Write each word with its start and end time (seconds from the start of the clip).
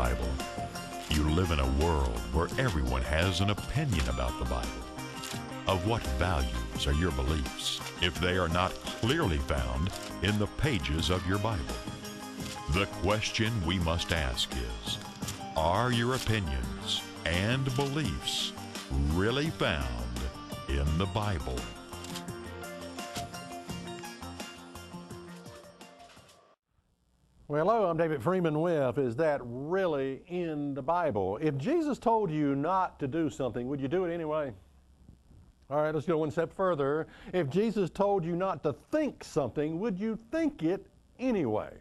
Bible? 0.00 0.32
You 1.10 1.28
live 1.28 1.50
in 1.50 1.60
a 1.60 1.84
world 1.84 2.18
where 2.32 2.48
everyone 2.58 3.02
has 3.02 3.42
an 3.42 3.50
opinion 3.50 4.08
about 4.08 4.38
the 4.38 4.46
Bible. 4.46 4.84
Of 5.66 5.86
what 5.86 6.02
values 6.16 6.86
are 6.86 6.94
your 6.94 7.10
beliefs 7.10 7.82
if 8.00 8.18
they 8.18 8.38
are 8.38 8.48
not 8.48 8.72
clearly 9.00 9.36
found 9.36 9.90
in 10.22 10.38
the 10.38 10.46
pages 10.56 11.10
of 11.10 11.26
your 11.28 11.38
Bible? 11.38 11.80
The 12.70 12.86
question 13.02 13.52
we 13.66 13.78
must 13.80 14.14
ask 14.14 14.50
is 14.56 14.96
Are 15.54 15.92
your 15.92 16.14
opinions 16.14 17.02
and 17.26 17.66
beliefs 17.76 18.54
really 19.12 19.50
found 19.50 20.16
in 20.70 20.86
the 20.96 21.10
Bible? 21.12 21.60
Well, 27.50 27.66
hello, 27.66 27.90
I'm 27.90 27.96
David 27.96 28.22
Freeman 28.22 28.60
with 28.60 28.96
Is 28.96 29.16
That 29.16 29.40
Really 29.42 30.22
in 30.28 30.72
the 30.72 30.82
Bible? 30.82 31.36
If 31.42 31.56
Jesus 31.56 31.98
told 31.98 32.30
you 32.30 32.54
not 32.54 33.00
to 33.00 33.08
do 33.08 33.28
something, 33.28 33.66
would 33.66 33.80
you 33.80 33.88
do 33.88 34.04
it 34.04 34.14
anyway? 34.14 34.52
All 35.68 35.82
right, 35.82 35.92
let's 35.92 36.06
go 36.06 36.18
one 36.18 36.30
step 36.30 36.52
further. 36.52 37.08
If 37.32 37.50
Jesus 37.50 37.90
told 37.90 38.24
you 38.24 38.36
not 38.36 38.62
to 38.62 38.76
think 38.92 39.24
something, 39.24 39.80
would 39.80 39.98
you 39.98 40.16
think 40.30 40.62
it 40.62 40.86
anyway? 41.18 41.72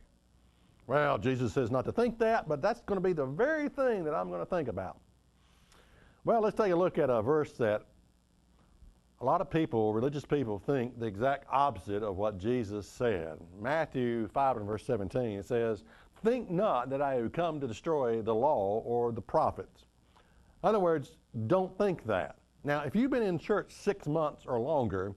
Well, 0.88 1.20
Jesus 1.20 1.54
says 1.54 1.70
not 1.70 1.86
to 1.86 1.92
think 1.92 2.18
that, 2.18 2.50
but 2.50 2.64
that's 2.64 2.82
going 2.82 3.00
to 3.00 3.08
be 3.08 3.14
the 3.14 3.28
very 3.28 3.70
thing 3.70 4.04
that 4.06 4.16
I'm 4.16 4.30
going 4.30 4.42
to 4.42 4.50
think 4.50 4.70
about. 4.70 4.98
Well, 6.26 6.42
let's 6.42 6.58
take 6.58 6.72
a 6.72 6.76
look 6.76 6.98
at 6.98 7.12
a 7.12 7.22
verse 7.22 7.52
that 7.60 7.84
a 9.22 9.26
lot 9.26 9.42
of 9.42 9.50
people, 9.50 9.94
religious 9.94 10.24
people, 10.24 10.60
think 10.60 10.98
the 10.98 11.06
exact 11.06 11.46
opposite 11.52 12.04
of 12.04 12.16
what 12.16 12.38
Jesus 12.38 12.88
said. 12.88 13.38
Matthew 13.62 14.30
5 14.30 14.58
and 14.58 14.66
verse 14.66 14.86
17, 14.86 15.40
it 15.40 15.46
says, 15.46 15.84
Think 16.24 16.50
not 16.50 16.90
that 16.90 17.02
I 17.02 17.16
have 17.16 17.34
come 17.34 17.60
to 17.60 17.68
destroy 17.68 18.22
the 18.22 18.34
law 18.34 18.82
or 18.86 19.12
the 19.12 19.22
prophets. 19.22 19.86
In 20.64 20.70
other 20.70 20.80
words, 20.80 21.18
don't 21.48 21.78
think 21.78 22.06
that. 22.06 22.38
Now, 22.64 22.82
if 22.82 22.96
you've 22.96 23.12
been 23.12 23.24
in 23.24 23.40
church 23.40 23.72
six 23.72 24.08
months 24.08 24.46
or 24.46 24.60
longer, 24.60 25.14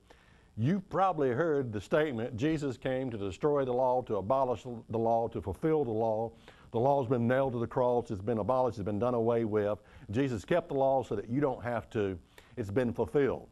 you've 0.57 0.89
probably 0.89 1.31
heard 1.31 1.73
the 1.73 1.81
statement 1.81 2.37
Jesus 2.37 2.77
came 2.77 3.09
to 3.11 3.17
destroy 3.17 3.65
the 3.65 3.73
law, 3.73 4.03
to 4.03 4.17
abolish 4.17 4.65
the 4.91 4.99
law, 4.99 5.29
to 5.29 5.41
fulfill 5.41 5.85
the 5.85 5.91
law. 5.93 6.33
The 6.73 6.79
law's 6.81 7.07
been 7.07 7.29
nailed 7.29 7.53
to 7.53 7.59
the 7.59 7.67
cross, 7.67 8.11
it's 8.11 8.21
been 8.21 8.39
abolished, 8.39 8.79
it's 8.79 8.85
been 8.85 8.99
done 8.99 9.15
away 9.15 9.45
with. 9.45 9.79
Jesus 10.11 10.45
kept 10.45 10.69
the 10.69 10.75
law 10.75 11.03
so 11.03 11.15
that 11.15 11.29
you 11.29 11.41
don't 11.41 11.63
have 11.63 11.89
to. 11.91 12.19
It's 12.57 12.71
been 12.71 12.93
fulfilled. 12.93 13.49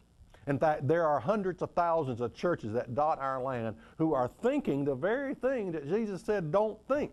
In 0.50 0.58
fact, 0.58 0.88
there 0.88 1.06
are 1.06 1.20
hundreds 1.20 1.62
of 1.62 1.70
thousands 1.70 2.20
of 2.20 2.34
churches 2.34 2.72
that 2.72 2.92
dot 2.96 3.20
our 3.20 3.40
land 3.40 3.76
who 3.98 4.14
are 4.14 4.26
thinking 4.26 4.84
the 4.84 4.96
very 4.96 5.32
thing 5.32 5.70
that 5.70 5.88
Jesus 5.88 6.22
said 6.22 6.50
don't 6.50 6.76
think. 6.88 7.12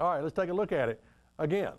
All 0.00 0.10
right, 0.10 0.22
let's 0.22 0.34
take 0.34 0.48
a 0.48 0.54
look 0.54 0.72
at 0.72 0.88
it 0.88 1.02
again. 1.38 1.74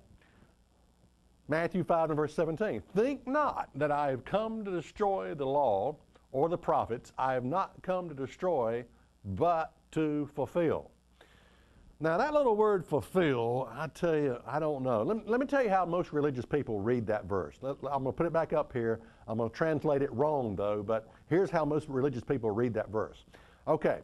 Matthew 1.48 1.84
5 1.84 2.12
and 2.12 2.18
verse 2.18 2.36
17. 2.36 2.84
Think 2.96 3.26
not 3.26 3.72
that 3.74 3.92
I 3.92 4.12
have 4.12 4.24
come 4.24 4.64
to 4.64 4.70
destroy 4.70 5.34
the 5.34 5.48
law 5.48 5.96
or 6.32 6.50
the 6.50 6.58
prophets. 6.58 7.12
I 7.18 7.34
have 7.34 7.44
not 7.44 7.74
come 7.82 8.08
to 8.08 8.14
destroy, 8.14 8.86
but 9.26 9.74
to 9.94 10.30
fulfill. 10.36 10.92
Now, 12.00 12.20
that 12.20 12.32
little 12.32 12.56
word 12.56 12.86
fulfill, 12.86 13.70
I 13.76 13.88
tell 13.88 14.16
you, 14.16 14.38
I 14.46 14.60
don't 14.60 14.84
know. 14.84 15.02
Let, 15.02 15.28
let 15.28 15.40
me 15.40 15.48
tell 15.48 15.64
you 15.64 15.70
how 15.70 15.84
most 15.84 16.14
religious 16.14 16.46
people 16.46 16.80
read 16.80 17.08
that 17.08 17.26
verse. 17.26 17.58
Let, 17.62 17.78
I'm 17.92 18.04
going 18.04 18.06
to 18.06 18.12
put 18.12 18.28
it 18.28 18.34
back 18.34 18.54
up 18.54 18.72
here. 18.72 19.00
I'm 19.28 19.38
going 19.38 19.50
to 19.50 19.56
translate 19.56 20.02
it 20.02 20.12
wrong, 20.14 20.56
though, 20.56 20.84
but 20.84 21.10
here's 21.28 21.50
how 21.50 21.66
most 21.66 21.88
religious 21.88 22.24
people 22.24 22.52
read 22.52 22.74
that 22.74 22.90
verse. 22.90 23.26
Okay. 23.68 24.00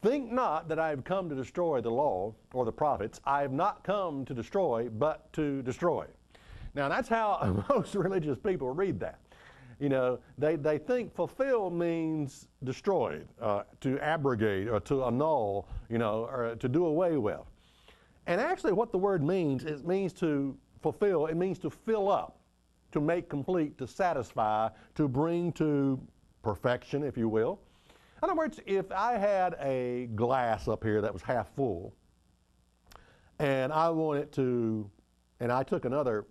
Think 0.00 0.32
not 0.32 0.68
that 0.68 0.78
I 0.78 0.88
have 0.88 1.04
come 1.04 1.28
to 1.28 1.34
destroy 1.34 1.80
the 1.80 1.90
law 1.90 2.34
or 2.52 2.64
the 2.64 2.72
prophets. 2.72 3.20
I 3.24 3.42
have 3.42 3.52
not 3.52 3.84
come 3.84 4.24
to 4.24 4.34
destroy, 4.34 4.88
but 4.88 5.32
to 5.34 5.62
destroy. 5.62 6.06
Now, 6.74 6.88
that's 6.88 7.08
how 7.08 7.64
most 7.68 7.94
religious 7.94 8.38
people 8.38 8.70
read 8.70 8.98
that. 9.00 9.20
You 9.78 9.88
know, 9.88 10.20
they, 10.38 10.56
they 10.56 10.78
think 10.78 11.14
fulfill 11.14 11.70
means 11.70 12.46
destroyed, 12.64 13.26
uh, 13.40 13.62
to 13.80 13.98
abrogate 14.00 14.68
or 14.68 14.80
to 14.80 15.04
annul, 15.04 15.68
you 15.88 15.98
know, 15.98 16.24
or 16.24 16.56
to 16.56 16.68
do 16.68 16.86
away 16.86 17.16
with. 17.16 17.40
And 18.26 18.40
actually, 18.40 18.72
what 18.72 18.92
the 18.92 18.98
word 18.98 19.22
means, 19.22 19.64
it 19.64 19.86
means 19.86 20.12
to 20.14 20.56
fulfill, 20.80 21.26
it 21.26 21.36
means 21.36 21.58
to 21.60 21.70
fill 21.70 22.10
up, 22.10 22.38
to 22.92 23.00
make 23.00 23.28
complete, 23.28 23.78
to 23.78 23.86
satisfy, 23.86 24.68
to 24.94 25.08
bring 25.08 25.52
to 25.52 26.00
perfection, 26.42 27.02
if 27.02 27.16
you 27.16 27.28
will. 27.28 27.60
In 28.22 28.30
other 28.30 28.34
words, 28.34 28.60
if 28.66 28.90
I 28.92 29.18
had 29.18 29.56
a 29.60 30.08
glass 30.14 30.68
up 30.68 30.84
here 30.84 31.00
that 31.00 31.12
was 31.12 31.22
half 31.22 31.54
full, 31.56 31.92
and 33.38 33.72
I 33.72 33.90
wanted 33.90 34.30
to, 34.32 34.88
and 35.40 35.50
I 35.50 35.64
took 35.64 35.84
another 35.84 36.26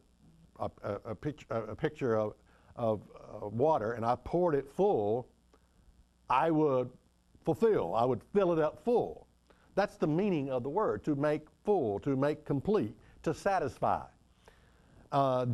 a, 0.61 0.69
a, 0.83 0.93
a, 1.11 1.15
picture, 1.15 1.45
a 1.49 1.75
picture 1.75 2.17
of, 2.17 2.33
of 2.75 3.01
uh, 3.15 3.47
water 3.49 3.93
and 3.93 4.05
I 4.05 4.15
poured 4.23 4.55
it 4.55 4.69
full, 4.69 5.27
I 6.29 6.51
would 6.51 6.89
fulfill. 7.43 7.93
I 7.95 8.05
would 8.05 8.21
fill 8.33 8.53
it 8.53 8.59
up 8.59 8.83
full. 8.83 9.27
That's 9.75 9.95
the 9.95 10.07
meaning 10.07 10.49
of 10.49 10.63
the 10.63 10.69
word 10.69 11.03
to 11.05 11.15
make 11.15 11.47
full, 11.65 11.99
to 12.01 12.15
make 12.15 12.45
complete, 12.45 12.95
to 13.23 13.33
satisfy. 13.33 14.03
Uh, 15.11 15.45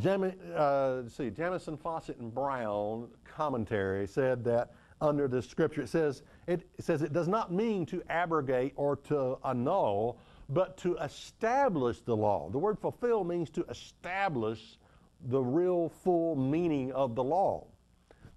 uh, 0.55 1.09
see, 1.09 1.31
Jamieson, 1.31 1.77
Fausset, 1.77 2.19
and 2.19 2.33
Brown 2.33 3.07
commentary 3.25 4.07
said 4.07 4.43
that 4.43 4.71
under 5.01 5.27
the 5.27 5.41
scripture 5.41 5.81
it 5.81 5.89
says 5.89 6.23
it 6.47 6.67
says 6.79 7.01
it 7.01 7.13
does 7.13 7.27
not 7.27 7.51
mean 7.51 7.85
to 7.85 8.01
abrogate 8.09 8.73
or 8.75 8.95
to 8.95 9.37
annul, 9.45 10.17
but 10.49 10.77
to 10.77 10.95
establish 10.97 12.01
the 12.01 12.15
law. 12.15 12.49
The 12.49 12.57
word 12.57 12.79
fulfill 12.79 13.23
means 13.23 13.49
to 13.51 13.63
establish 13.65 14.77
the 15.25 15.39
real 15.39 15.89
full 15.89 16.35
meaning 16.35 16.91
of 16.93 17.15
the 17.15 17.23
law. 17.23 17.65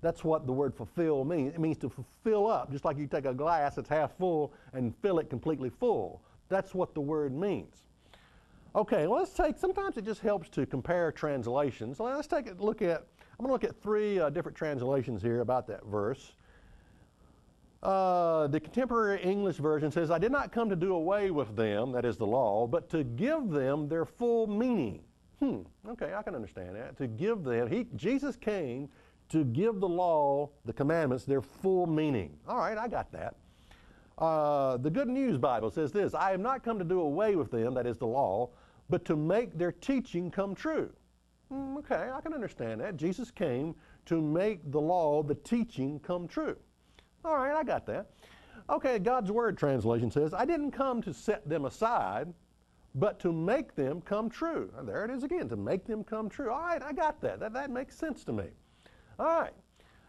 That's 0.02 0.24
what 0.24 0.46
the 0.46 0.52
word 0.52 0.74
fulfill 0.74 1.24
means. 1.24 1.54
It 1.54 1.60
means 1.60 1.76
to 1.78 1.92
fill 2.24 2.46
up, 2.46 2.70
just 2.72 2.84
like 2.84 2.96
you 2.96 3.06
take 3.06 3.26
a 3.26 3.34
glass 3.34 3.74
that's 3.74 3.88
half 3.88 4.16
full 4.16 4.54
and 4.72 4.94
fill 5.02 5.18
it 5.18 5.28
completely 5.28 5.68
full. 5.68 6.22
That's 6.48 6.74
what 6.74 6.94
the 6.94 7.00
word 7.00 7.34
means. 7.34 7.82
Okay, 8.74 9.06
let's 9.06 9.32
take, 9.32 9.58
sometimes 9.58 9.96
it 9.96 10.04
just 10.04 10.20
helps 10.20 10.48
to 10.50 10.64
compare 10.64 11.10
translations. 11.10 11.98
Let's 11.98 12.28
take 12.28 12.48
a 12.48 12.54
look 12.54 12.82
at, 12.82 13.04
I'm 13.38 13.44
going 13.44 13.48
to 13.48 13.52
look 13.52 13.64
at 13.64 13.82
three 13.82 14.20
uh, 14.20 14.30
different 14.30 14.56
translations 14.56 15.22
here 15.22 15.40
about 15.40 15.66
that 15.66 15.84
verse. 15.86 16.34
Uh, 17.82 18.46
the 18.46 18.60
contemporary 18.60 19.20
English 19.22 19.56
version 19.56 19.90
says, 19.90 20.10
I 20.10 20.18
did 20.18 20.30
not 20.30 20.52
come 20.52 20.68
to 20.68 20.76
do 20.76 20.94
away 20.94 21.32
with 21.32 21.56
them, 21.56 21.90
that 21.92 22.04
is 22.04 22.16
the 22.16 22.26
law, 22.26 22.66
but 22.66 22.88
to 22.90 23.02
give 23.02 23.48
them 23.48 23.88
their 23.88 24.04
full 24.04 24.46
meaning. 24.46 25.00
Hmm, 25.40 25.60
okay, 25.88 26.12
I 26.14 26.22
can 26.22 26.34
understand 26.34 26.76
that. 26.76 26.96
To 26.98 27.08
give 27.08 27.42
them, 27.42 27.68
he, 27.68 27.86
Jesus 27.96 28.36
came 28.36 28.88
to 29.30 29.44
give 29.44 29.80
the 29.80 29.88
law, 29.88 30.50
the 30.64 30.72
commandments, 30.72 31.24
their 31.24 31.40
full 31.40 31.86
meaning. 31.86 32.36
All 32.46 32.58
right, 32.58 32.76
I 32.76 32.86
got 32.86 33.10
that. 33.12 33.34
Uh, 34.18 34.76
the 34.76 34.90
Good 34.90 35.08
News 35.08 35.38
Bible 35.38 35.70
says 35.70 35.92
this 35.92 36.14
I 36.14 36.30
have 36.30 36.40
not 36.40 36.62
come 36.62 36.78
to 36.78 36.84
do 36.84 37.00
away 37.00 37.36
with 37.36 37.50
them, 37.50 37.72
that 37.74 37.86
is 37.86 37.96
the 37.96 38.06
law, 38.06 38.50
but 38.90 39.04
to 39.06 39.16
make 39.16 39.56
their 39.56 39.72
teaching 39.72 40.30
come 40.30 40.54
true. 40.54 40.90
Hmm, 41.50 41.76
okay, 41.78 42.10
I 42.12 42.20
can 42.20 42.34
understand 42.34 42.80
that. 42.80 42.96
Jesus 42.96 43.30
came 43.30 43.74
to 44.06 44.20
make 44.20 44.70
the 44.70 44.80
law, 44.80 45.22
the 45.22 45.36
teaching, 45.36 46.00
come 46.00 46.28
true. 46.28 46.56
All 47.24 47.36
right, 47.36 47.54
I 47.54 47.62
got 47.64 47.86
that. 47.86 48.10
Okay, 48.68 48.98
God's 48.98 49.30
Word 49.30 49.56
translation 49.56 50.10
says, 50.10 50.34
I 50.34 50.44
didn't 50.44 50.72
come 50.72 51.02
to 51.02 51.14
set 51.14 51.48
them 51.48 51.64
aside, 51.64 52.32
but 52.94 53.20
to 53.20 53.32
make 53.32 53.74
them 53.74 54.00
come 54.00 54.28
true. 54.28 54.72
And 54.76 54.88
there 54.88 55.04
it 55.04 55.10
is 55.10 55.22
again, 55.22 55.48
to 55.48 55.56
make 55.56 55.86
them 55.86 56.04
come 56.04 56.28
true. 56.28 56.50
All 56.50 56.60
right, 56.60 56.82
I 56.82 56.92
got 56.92 57.20
that. 57.22 57.40
That, 57.40 57.52
that 57.52 57.70
makes 57.70 57.96
sense 57.96 58.24
to 58.24 58.32
me. 58.32 58.46
All 59.18 59.40
right. 59.40 59.54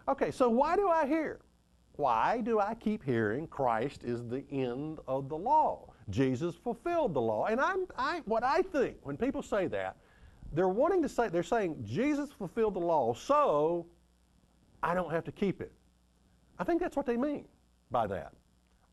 Okay, 0.07 0.31
so 0.31 0.49
why 0.49 0.75
do 0.75 0.89
I 0.89 1.05
hear? 1.05 1.39
Why 1.93 2.41
do 2.41 2.59
I 2.59 2.73
keep 2.73 3.03
hearing 3.03 3.47
Christ 3.47 4.03
is 4.03 4.27
the 4.27 4.43
end 4.51 4.99
of 5.07 5.29
the 5.29 5.37
law? 5.37 5.90
Jesus 6.11 6.55
fulfilled 6.55 7.13
the 7.13 7.21
law. 7.21 7.45
And 7.45 7.59
I'm, 7.59 7.85
I, 7.97 8.21
what 8.25 8.43
I 8.43 8.61
think, 8.61 8.97
when 9.03 9.17
people 9.17 9.41
say 9.41 9.67
that, 9.67 9.97
they're 10.53 10.67
wanting 10.67 11.01
to 11.01 11.09
say, 11.09 11.29
they're 11.29 11.43
saying 11.43 11.83
Jesus 11.85 12.29
fulfilled 12.31 12.75
the 12.75 12.79
law, 12.79 13.13
so 13.13 13.85
I 14.83 14.93
don't 14.93 15.11
have 15.11 15.23
to 15.25 15.31
keep 15.31 15.61
it. 15.61 15.71
I 16.59 16.63
think 16.63 16.81
that's 16.81 16.95
what 16.95 17.05
they 17.05 17.17
mean 17.17 17.45
by 17.89 18.07
that. 18.07 18.33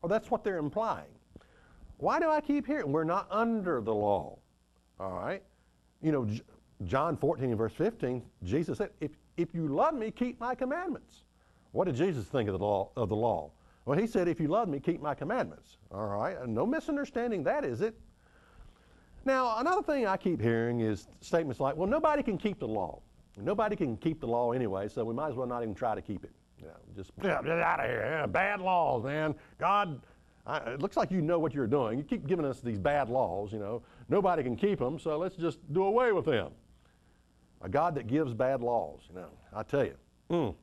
Or 0.01 0.09
that's 0.09 0.31
what 0.31 0.43
they're 0.43 0.57
implying. 0.57 1.11
Why 1.97 2.19
do 2.19 2.29
I 2.29 2.39
keep 2.39 2.65
hearing? 2.65 2.91
We're 2.91 3.03
not 3.03 3.27
under 3.29 3.81
the 3.81 3.93
law. 3.93 4.39
All 4.99 5.11
right? 5.11 5.43
You 6.01 6.13
know, 6.13 6.27
John 6.85 7.17
14 7.17 7.55
verse 7.55 7.73
15, 7.73 8.23
Jesus 8.43 8.77
said, 8.77 8.91
if, 9.01 9.11
if 9.35 9.53
you 9.53 9.67
love 9.67 9.93
me, 9.93 10.11
keep 10.11 10.39
my 10.39 10.55
commandments. 10.55 11.25
What 11.71 11.85
did 11.85 11.95
Jesus 11.95 12.25
think 12.25 12.47
of 12.47 12.57
the 12.57 12.65
law? 12.65 12.89
Of 12.95 13.09
the 13.09 13.15
law? 13.15 13.51
Well, 13.89 13.97
he 13.97 14.05
said, 14.05 14.27
if 14.27 14.39
you 14.39 14.49
love 14.49 14.69
me, 14.69 14.79
keep 14.79 15.01
my 15.01 15.15
commandments. 15.15 15.77
All 15.91 16.05
right? 16.05 16.47
No 16.47 16.63
misunderstanding 16.63 17.41
that, 17.45 17.65
is 17.65 17.81
it? 17.81 17.99
Now, 19.25 19.57
another 19.57 19.81
thing 19.81 20.05
I 20.05 20.15
keep 20.15 20.39
hearing 20.39 20.81
is 20.81 21.07
statements 21.21 21.59
like, 21.59 21.75
well, 21.75 21.89
nobody 21.89 22.21
can 22.21 22.37
keep 22.37 22.59
the 22.59 22.67
law. 22.67 23.01
Nobody 23.35 23.75
can 23.75 23.97
keep 23.97 24.19
the 24.21 24.27
law 24.27 24.51
anyway, 24.51 24.89
so 24.89 25.03
we 25.03 25.15
might 25.15 25.29
as 25.29 25.33
well 25.33 25.47
not 25.47 25.63
even 25.63 25.73
try 25.73 25.95
to 25.95 26.03
keep 26.03 26.23
it. 26.23 26.29
You 26.59 26.67
know, 26.67 26.73
just 26.95 27.09
get 27.19 27.31
out 27.31 27.79
of 27.79 27.85
here. 27.87 28.07
Yeah, 28.07 28.27
bad 28.27 28.61
laws, 28.61 29.05
man. 29.05 29.33
God 29.57 29.99
I, 30.45 30.57
it 30.57 30.83
looks 30.83 30.95
like 30.95 31.09
you 31.09 31.21
know 31.21 31.39
what 31.39 31.55
you're 31.55 31.65
doing. 31.65 31.97
You 31.97 32.03
keep 32.03 32.27
giving 32.27 32.45
us 32.45 32.59
these 32.59 32.77
bad 32.77 33.09
laws, 33.09 33.51
you 33.51 33.57
know. 33.57 33.81
Nobody 34.07 34.43
can 34.43 34.55
keep 34.55 34.77
them, 34.77 34.99
so 34.99 35.17
let's 35.17 35.35
just 35.35 35.57
do 35.73 35.85
away 35.85 36.11
with 36.11 36.25
them. 36.25 36.51
A 37.63 37.69
God 37.69 37.95
that 37.95 38.05
gives 38.05 38.35
bad 38.35 38.61
laws, 38.61 38.99
you 39.09 39.15
know, 39.15 39.29
I 39.51 39.63
tell 39.63 39.83
you. 39.83 39.95
Mm. 40.29 40.53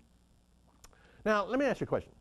Now, 1.24 1.44
let 1.44 1.58
me 1.58 1.66
ask 1.66 1.80
you 1.80 1.86
a 1.86 1.88
question. 1.88 2.12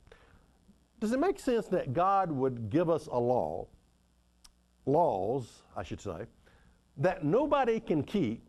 Does 0.99 1.11
it 1.11 1.19
make 1.19 1.39
sense 1.39 1.67
that 1.67 1.93
God 1.93 2.31
would 2.31 2.69
give 2.69 2.89
us 2.89 3.07
a 3.11 3.19
law, 3.19 3.67
laws, 4.85 5.63
I 5.75 5.83
should 5.83 6.01
say, 6.01 6.25
that 6.97 7.23
nobody 7.23 7.79
can 7.79 8.03
keep, 8.03 8.47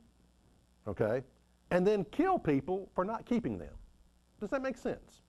okay, 0.87 1.23
and 1.71 1.87
then 1.87 2.05
kill 2.05 2.39
people 2.39 2.89
for 2.95 3.05
not 3.05 3.27
keeping 3.27 3.59
them? 3.59 3.75
Does 4.41 4.51
that 4.51 4.63
make 4.63 4.77
sense? 4.77 5.23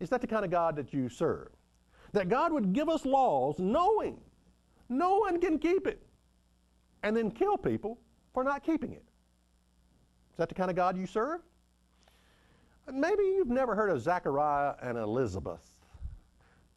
Is 0.00 0.10
that 0.10 0.20
the 0.20 0.26
kind 0.26 0.44
of 0.44 0.50
God 0.50 0.76
that 0.76 0.92
you 0.92 1.08
serve? 1.08 1.48
That 2.12 2.28
God 2.28 2.52
would 2.52 2.72
give 2.72 2.88
us 2.88 3.04
laws 3.04 3.58
knowing 3.58 4.20
no 4.88 5.18
one 5.18 5.40
can 5.40 5.58
keep 5.58 5.86
it, 5.86 6.02
and 7.02 7.16
then 7.16 7.30
kill 7.30 7.56
people 7.56 7.98
for 8.34 8.44
not 8.44 8.62
keeping 8.62 8.92
it. 8.92 9.04
Is 10.32 10.36
that 10.36 10.48
the 10.48 10.54
kind 10.54 10.70
of 10.70 10.76
God 10.76 10.96
you 10.96 11.06
serve? 11.06 11.40
Maybe 12.92 13.22
you've 13.22 13.48
never 13.48 13.74
heard 13.74 13.90
of 13.90 14.00
Zachariah 14.00 14.74
and 14.82 14.98
Elizabeth. 14.98 15.60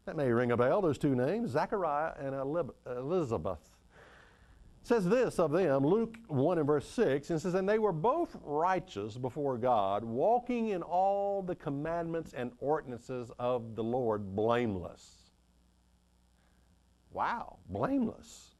That 0.05 0.17
may 0.17 0.31
ring 0.31 0.51
a 0.51 0.57
bell, 0.57 0.81
those 0.81 0.97
two 0.97 1.15
names, 1.15 1.51
Zachariah 1.51 2.13
and 2.19 2.35
Elizabeth. 2.85 3.59
It 4.81 4.87
says 4.87 5.05
this 5.07 5.39
of 5.39 5.51
them, 5.53 5.85
Luke 5.85 6.17
1 6.27 6.57
and 6.57 6.67
verse 6.67 6.85
6, 6.89 7.29
and 7.29 7.41
says, 7.41 7.53
And 7.53 7.69
they 7.69 7.79
were 7.79 7.93
both 7.93 8.35
righteous 8.43 9.15
before 9.15 9.57
God, 9.57 10.03
walking 10.03 10.69
in 10.69 10.81
all 10.81 11.41
the 11.41 11.55
commandments 11.55 12.33
and 12.33 12.51
ordinances 12.59 13.31
of 13.39 13.77
the 13.77 13.83
Lord 13.83 14.35
blameless. 14.35 15.31
Wow, 17.11 17.59
blameless. 17.69 18.55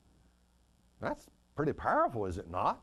That's 1.02 1.28
pretty 1.58 1.74
powerful, 1.74 2.26
is 2.26 2.38
it 2.38 2.50
not? 2.50 2.82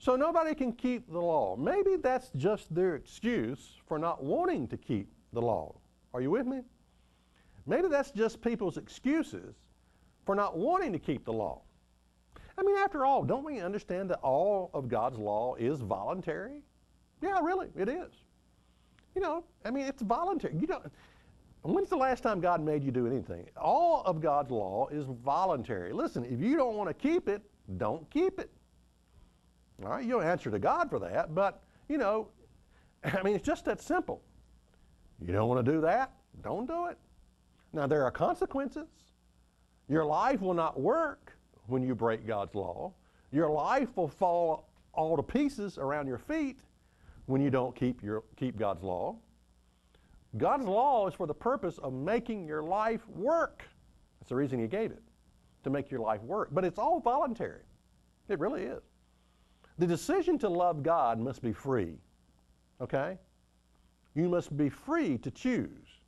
So 0.00 0.16
nobody 0.16 0.54
can 0.54 0.72
keep 0.72 1.08
the 1.08 1.20
law. 1.20 1.54
Maybe 1.54 1.94
that's 1.94 2.30
just 2.34 2.74
their 2.74 2.96
excuse 2.96 3.76
for 3.86 4.00
not 4.00 4.24
wanting 4.24 4.66
to 4.68 4.76
keep 4.76 5.12
the 5.32 5.40
law. 5.40 5.76
Are 6.12 6.20
you 6.20 6.32
with 6.32 6.46
me? 6.46 6.62
Maybe 7.66 7.88
that's 7.88 8.10
just 8.10 8.40
people's 8.40 8.76
excuses 8.76 9.54
for 10.24 10.34
not 10.34 10.56
wanting 10.56 10.92
to 10.92 10.98
keep 10.98 11.24
the 11.24 11.32
law. 11.32 11.62
I 12.58 12.62
mean, 12.62 12.76
after 12.76 13.04
all, 13.04 13.22
don't 13.22 13.44
we 13.44 13.60
understand 13.60 14.10
that 14.10 14.20
all 14.22 14.70
of 14.72 14.88
God's 14.88 15.18
law 15.18 15.54
is 15.56 15.80
voluntary? 15.80 16.62
Yeah, 17.20 17.40
really, 17.42 17.68
it 17.76 17.88
is. 17.88 18.12
You 19.14 19.22
know, 19.22 19.44
I 19.64 19.70
mean, 19.70 19.86
it's 19.86 20.02
voluntary. 20.02 20.56
You 20.56 20.66
don't. 20.66 20.84
When's 21.62 21.88
the 21.88 21.96
last 21.96 22.22
time 22.22 22.40
God 22.40 22.62
made 22.62 22.84
you 22.84 22.92
do 22.92 23.06
anything? 23.06 23.46
All 23.56 24.02
of 24.04 24.20
God's 24.20 24.50
law 24.50 24.88
is 24.88 25.06
voluntary. 25.24 25.92
Listen, 25.92 26.24
if 26.24 26.40
you 26.40 26.56
don't 26.56 26.76
want 26.76 26.88
to 26.88 26.94
keep 26.94 27.28
it, 27.28 27.42
don't 27.76 28.08
keep 28.10 28.38
it. 28.38 28.50
All 29.82 29.90
right, 29.90 30.04
you 30.04 30.12
don't 30.12 30.24
answer 30.24 30.50
to 30.50 30.58
God 30.58 30.88
for 30.88 30.98
that, 31.00 31.34
but, 31.34 31.62
you 31.88 31.98
know, 31.98 32.28
I 33.04 33.22
mean, 33.22 33.34
it's 33.34 33.46
just 33.46 33.64
that 33.64 33.80
simple. 33.80 34.22
You 35.20 35.32
don't 35.32 35.48
want 35.48 35.64
to 35.64 35.72
do 35.72 35.80
that? 35.80 36.12
Don't 36.42 36.66
do 36.66 36.86
it. 36.86 36.98
Now, 37.76 37.86
there 37.86 38.04
are 38.04 38.10
consequences. 38.10 38.88
Your 39.86 40.06
life 40.06 40.40
will 40.40 40.54
not 40.54 40.80
work 40.80 41.36
when 41.66 41.82
you 41.82 41.94
break 41.94 42.26
God's 42.26 42.54
law. 42.54 42.94
Your 43.32 43.50
life 43.50 43.90
will 43.96 44.08
fall 44.08 44.70
all 44.94 45.14
to 45.14 45.22
pieces 45.22 45.76
around 45.76 46.06
your 46.06 46.16
feet 46.16 46.58
when 47.26 47.42
you 47.42 47.50
don't 47.50 47.76
keep, 47.76 48.02
your, 48.02 48.24
keep 48.36 48.56
God's 48.56 48.82
law. 48.82 49.16
God's 50.38 50.64
law 50.64 51.06
is 51.06 51.12
for 51.12 51.26
the 51.26 51.34
purpose 51.34 51.76
of 51.76 51.92
making 51.92 52.46
your 52.46 52.62
life 52.62 53.06
work. 53.10 53.62
That's 54.20 54.30
the 54.30 54.36
reason 54.36 54.58
He 54.58 54.68
gave 54.68 54.90
it, 54.90 55.02
to 55.62 55.68
make 55.68 55.90
your 55.90 56.00
life 56.00 56.22
work. 56.22 56.48
But 56.52 56.64
it's 56.64 56.78
all 56.78 56.98
voluntary. 56.98 57.60
It 58.30 58.38
really 58.38 58.62
is. 58.62 58.82
The 59.76 59.86
decision 59.86 60.38
to 60.38 60.48
love 60.48 60.82
God 60.82 61.20
must 61.20 61.42
be 61.42 61.52
free, 61.52 61.98
okay? 62.80 63.18
You 64.14 64.30
must 64.30 64.56
be 64.56 64.70
free 64.70 65.18
to 65.18 65.30
choose 65.30 66.00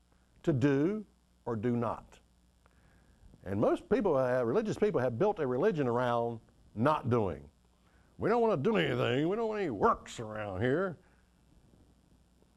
to 0.45 0.55
do 0.55 1.05
or 1.49 1.57
do 1.57 1.75
not. 1.75 2.05
And 3.47 3.59
most 3.59 3.89
people, 3.89 4.19
have, 4.19 4.47
religious 4.47 4.77
people, 4.77 5.01
have 5.01 5.19
built 5.19 5.39
a 5.39 5.47
religion 5.47 5.89
around 5.89 6.41
not 6.75 7.09
doing. 7.09 7.41
We 8.19 8.29
don't 8.29 8.43
want 8.43 8.63
to 8.63 8.71
do 8.71 8.77
anything. 8.77 9.27
We 9.27 9.35
don't 9.35 9.49
want 9.49 9.63
any 9.63 9.71
works 9.71 10.21
around 10.21 10.61
here. 10.61 10.99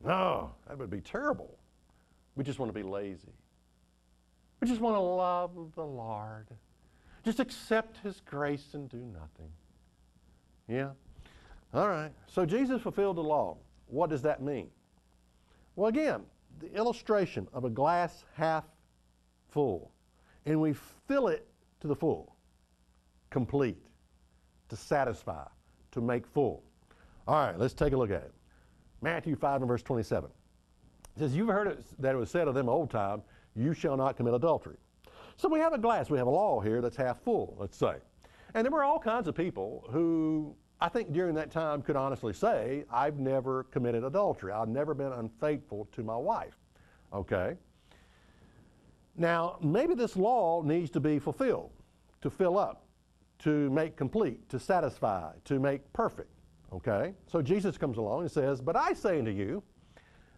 No, 0.04 0.52
that 0.68 0.78
would 0.78 0.90
be 0.90 1.00
terrible. 1.00 1.58
We 2.36 2.44
just 2.44 2.60
want 2.60 2.70
to 2.70 2.78
be 2.78 2.84
lazy. 2.84 3.32
We 4.60 4.68
just 4.68 4.82
want 4.82 4.98
to 4.98 5.00
love 5.00 5.52
the 5.76 5.86
Lord. 5.86 6.48
Just 7.24 7.40
accept 7.40 7.98
His 8.04 8.22
grace 8.26 8.74
and 8.74 8.90
do 8.90 8.98
nothing. 8.98 9.52
Yeah? 10.68 10.90
All 11.74 11.88
right. 11.88 12.12
So 12.28 12.46
Jesus 12.46 12.82
fulfilled 12.82 13.16
the 13.16 13.24
law. 13.24 13.56
What 13.88 14.10
does 14.10 14.24
that 14.24 14.42
mean? 14.42 14.68
Well, 15.78 15.88
again, 15.88 16.24
the 16.60 16.74
illustration 16.76 17.48
of 17.54 17.64
a 17.64 17.70
glass 17.70 18.26
half 18.36 18.66
full, 19.52 19.92
and 20.46 20.60
we 20.60 20.74
fill 21.08 21.28
it 21.28 21.48
to 21.82 21.88
the 21.88 21.96
full, 21.96 22.36
complete, 23.30 23.86
to 24.70 24.76
satisfy, 24.76 25.46
to 25.92 26.02
make 26.02 26.26
full. 26.26 26.64
All 27.28 27.36
right, 27.36 27.58
let's 27.58 27.74
take 27.74 27.94
a 27.94 27.98
look 27.98 28.12
at 28.12 28.24
it. 28.24 28.34
Matthew 29.02 29.36
5 29.36 29.62
and 29.62 29.68
verse 29.68 29.84
27. 29.84 30.30
It 31.16 31.20
says, 31.20 31.36
You've 31.36 31.50
heard 31.50 31.68
it, 31.68 31.84
that 32.00 32.16
it 32.16 32.18
was 32.18 32.30
said 32.30 32.48
of 32.48 32.56
them 32.56 32.70
old 32.70 32.90
time, 32.90 33.22
you 33.56 33.74
shall 33.74 33.98
not 33.98 34.18
commit 34.18 34.34
adultery. 34.34 34.78
So 35.38 35.50
we 35.50 35.60
have 35.60 35.74
a 35.74 35.78
glass, 35.78 36.10
we 36.10 36.18
have 36.18 36.28
a 36.28 36.32
law 36.32 36.60
here 36.62 36.82
that's 36.82 36.96
half 36.96 37.22
full, 37.22 37.56
let's 37.60 37.78
say. 37.78 37.96
And 38.54 38.66
there 38.66 38.72
were 38.72 38.84
all 38.84 39.00
kinds 39.00 39.28
of 39.28 39.36
people 39.36 39.86
who 39.90 40.56
I 40.80 40.90
think 40.90 41.14
during 41.14 41.36
that 41.36 41.52
time 41.52 41.82
could 41.84 41.96
honestly 41.96 42.34
say, 42.34 42.86
I've 42.92 43.20
never 43.20 43.64
committed 43.66 44.04
adultery. 44.04 44.52
I've 44.52 44.68
never 44.68 44.94
been 44.94 45.12
unfaithful 45.12 45.88
to 45.94 46.04
my 46.04 46.18
wife. 46.18 46.58
Okay? 47.14 47.56
Now, 49.16 49.58
maybe 49.62 49.94
this 49.94 50.16
law 50.16 50.62
needs 50.62 50.90
to 50.92 51.00
be 51.00 51.20
fulfilled, 51.20 51.72
to 52.22 52.30
fill 52.30 52.58
up, 52.58 52.86
to 53.40 53.70
make 53.72 53.98
complete, 53.98 54.48
to 54.50 54.60
satisfy, 54.60 55.34
to 55.46 55.60
make 55.60 55.92
perfect. 55.94 56.30
Okay? 56.72 57.14
So 57.28 57.42
Jesus 57.42 57.78
comes 57.78 57.98
along 57.98 58.22
and 58.22 58.32
says, 58.32 58.62
But 58.62 58.76
I 58.76 58.94
say 58.94 59.20
unto 59.20 59.32
you, 59.32 59.64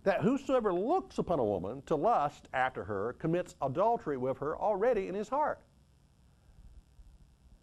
that 0.04 0.22
whosoever 0.22 0.74
looks 0.74 1.18
upon 1.18 1.40
a 1.40 1.44
woman 1.44 1.82
to 1.86 1.96
lust 1.96 2.50
after 2.54 2.84
her 2.84 3.14
commits 3.20 3.56
adultery 3.62 4.18
with 4.18 4.38
her 4.40 4.58
already 4.58 5.08
in 5.08 5.16
his 5.16 5.30
heart. 5.30 5.62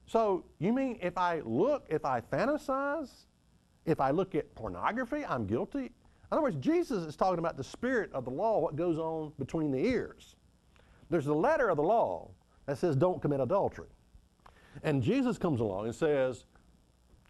So, 0.06 0.44
you 0.58 0.72
mean 0.72 0.98
if 1.00 1.16
I 1.16 1.40
look, 1.44 1.86
if 1.88 2.04
I 2.04 2.20
fantasize, 2.20 3.26
if 3.84 4.00
I 4.00 4.10
look 4.10 4.34
at 4.34 4.52
pornography, 4.54 5.24
I'm 5.24 5.46
guilty? 5.46 5.84
In 5.84 5.92
other 6.32 6.42
words, 6.42 6.56
Jesus 6.56 7.04
is 7.04 7.14
talking 7.14 7.38
about 7.38 7.56
the 7.56 7.64
spirit 7.64 8.10
of 8.12 8.24
the 8.24 8.30
law, 8.30 8.58
what 8.58 8.74
goes 8.74 8.98
on 8.98 9.32
between 9.38 9.70
the 9.70 9.78
ears. 9.78 10.36
There's 11.10 11.26
the 11.26 11.34
letter 11.34 11.68
of 11.68 11.76
the 11.76 11.82
law 11.82 12.30
that 12.66 12.78
says 12.78 12.96
don't 12.96 13.20
commit 13.20 13.40
adultery. 13.40 13.88
And 14.84 15.02
Jesus 15.02 15.36
comes 15.36 15.60
along 15.60 15.86
and 15.86 15.94
says, 15.94 16.44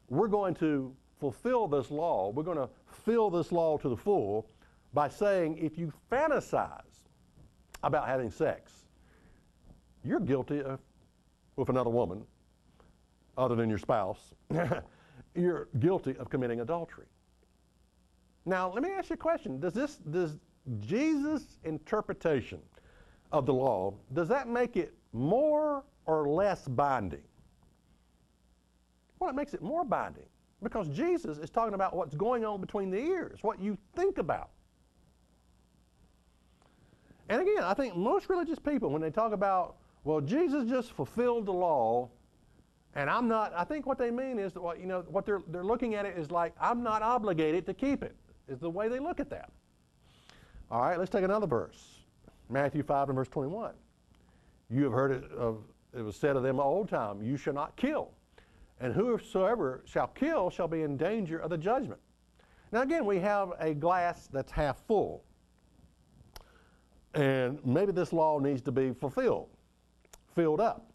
we're 0.09 0.29
going 0.29 0.55
to 0.57 0.95
fulfill 1.19 1.67
this 1.67 1.91
law. 1.91 2.31
We're 2.31 2.43
going 2.43 2.59
to 2.59 2.69
fill 3.05 3.31
this 3.31 3.51
law 3.51 3.79
to 3.79 3.89
the 3.89 3.97
full 3.97 4.51
by 4.93 5.09
saying 5.09 5.59
if 5.59 5.79
you 5.79 5.93
fantasize 6.11 7.07
about 7.83 8.07
having 8.07 8.31
sex, 8.31 8.73
you're 10.05 10.21
guilty 10.21 10.63
of, 10.63 10.79
with 11.57 11.69
another 11.69 11.91
woman 11.91 12.23
other 13.39 13.55
than 13.55 13.71
your 13.71 13.79
spouse, 13.79 14.35
you're 15.35 15.69
guilty 15.79 16.17
of 16.19 16.29
committing 16.29 16.61
adultery. 16.61 17.07
Now, 18.45 18.73
let 18.73 18.83
me 18.83 18.91
ask 18.91 19.11
you 19.11 19.15
a 19.15 19.17
question. 19.17 19.61
Does 19.61 19.73
this, 19.73 19.97
does 19.97 20.37
Jesus' 20.81 21.59
interpretation 21.65 22.59
of 23.33 23.47
the 23.47 23.55
law, 23.55 23.95
does 24.13 24.29
that 24.29 24.49
make 24.49 24.77
it 24.77 24.95
more 25.13 25.85
or 26.07 26.29
less 26.29 26.67
binding? 26.67 27.23
Well, 29.19 29.31
it 29.31 29.37
makes 29.37 29.55
it 29.55 29.63
more 29.63 29.85
binding 29.85 30.25
because 30.63 30.89
Jesus 30.89 31.39
is 31.39 31.51
talking 31.51 31.75
about 31.75 31.95
what's 31.95 32.15
going 32.15 32.45
on 32.45 32.61
between 32.61 32.91
the 32.91 32.99
ears, 32.99 33.41
what 33.43 33.61
you 33.61 33.77
think 33.95 34.19
about. 34.19 34.51
And 37.29 37.41
again, 37.41 37.63
I 37.63 37.75
think 37.75 37.97
most 37.97 38.29
religious 38.29 38.59
people, 38.59 38.91
when 38.91 39.01
they 39.01 39.11
talk 39.11 39.33
about, 39.33 39.77
well, 40.03 40.21
Jesus 40.21 40.69
just 40.69 40.93
fulfilled 40.93 41.47
the 41.47 41.53
law, 41.53 42.09
and 42.95 43.09
I'm 43.09 43.29
not, 43.29 43.53
I 43.55 43.63
think 43.63 43.87
what 43.87 43.99
they 43.99 44.11
mean 44.11 44.39
is 44.39 44.53
that 44.55 44.61
what, 44.61 44.81
you 44.81 44.87
know, 44.87 45.05
what 45.09 45.27
they're, 45.27 45.43
they're 45.49 45.65
looking 45.65 45.95
at 45.95 46.07
it 46.07 46.19
is 46.19 46.31
like, 46.31 46.55
I'm 46.61 46.83
not 46.83 47.03
obligated 47.03 47.67
to 47.67 47.75
keep 47.75 48.03
it, 48.03 48.17
is 48.49 48.59
the 48.59 48.71
way 48.71 48.89
they 48.89 48.99
look 48.99 49.21
at 49.21 49.31
that. 49.31 49.53
All 50.71 50.81
right, 50.81 50.99
let's 50.99 51.11
take 51.11 51.23
another 51.23 51.47
verse. 51.47 52.00
Matthew 52.50 52.83
5 52.83 53.09
and 53.09 53.16
verse 53.16 53.28
21. 53.28 53.73
You 54.69 54.85
have 54.85 54.92
heard 54.92 55.12
it, 55.12 55.25
of, 55.33 55.64
it 55.97 56.02
was 56.02 56.16
said 56.16 56.37
of 56.37 56.42
them 56.42 56.61
old 56.61 56.88
time, 56.88 57.23
you 57.23 57.37
shall 57.37 57.54
not 57.54 57.76
kill. 57.76 58.11
And 58.80 58.95
whosoever 58.95 59.83
shall 59.85 60.09
kill 60.09 60.50
shall 60.50 60.69
be 60.69 60.83
in 60.83 60.97
danger 60.97 61.38
of 61.38 61.50
the 61.50 61.59
judgment. 61.59 62.00
Now 62.73 62.83
again, 62.83 63.04
we 63.04 63.19
have 63.19 63.52
a 63.59 63.75
glass 63.75 64.28
that's 64.33 64.52
half 64.52 64.78
full. 64.87 65.25
And 67.14 67.59
maybe 67.64 67.92
this 67.92 68.12
law 68.12 68.38
needs 68.38 68.62
to 68.62 68.73
be 68.73 68.92
fulfilled. 68.92 69.49
filled 70.35 70.61
up. 70.61 70.87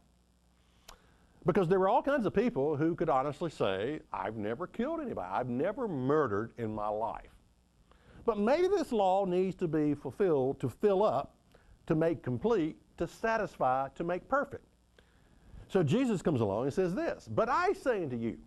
Because 1.45 1.67
there 1.67 1.79
were 1.79 1.89
all 1.89 2.01
kinds 2.01 2.25
of 2.25 2.33
people 2.33 2.75
who 2.75 2.95
could 2.95 3.09
honestly 3.09 3.51
say, 3.51 4.00
I've 4.12 4.35
never 4.35 4.65
killed 4.65 5.01
anybody, 5.01 5.27
I've 5.31 5.50
never 5.50 5.88
murdered 5.88 6.53
in 6.57 6.74
my 6.74 6.88
life. 6.88 7.29
But 8.25 8.39
maybe 8.39 8.67
this 8.67 8.91
law 8.91 9.25
needs 9.25 9.55
to 9.57 9.67
be 9.67 9.93
fulfilled 9.93 10.59
to 10.62 10.69
fill 10.69 11.03
up, 11.03 11.35
to 11.88 11.96
make 11.96 12.24
complete, 12.24 12.77
to 12.98 13.08
satisfy, 13.08 13.89
to 13.96 14.04
make 14.04 14.27
perfect. 14.27 14.65
So 15.68 15.84
Jesus 15.84 16.22
comes 16.22 16.42
along 16.42 16.65
and 16.65 16.74
says 16.74 16.94
this 16.96 17.27
But 17.27 17.50
I 17.50 17.74
say 17.74 18.04
unto 18.04 18.18
you, 18.18 18.38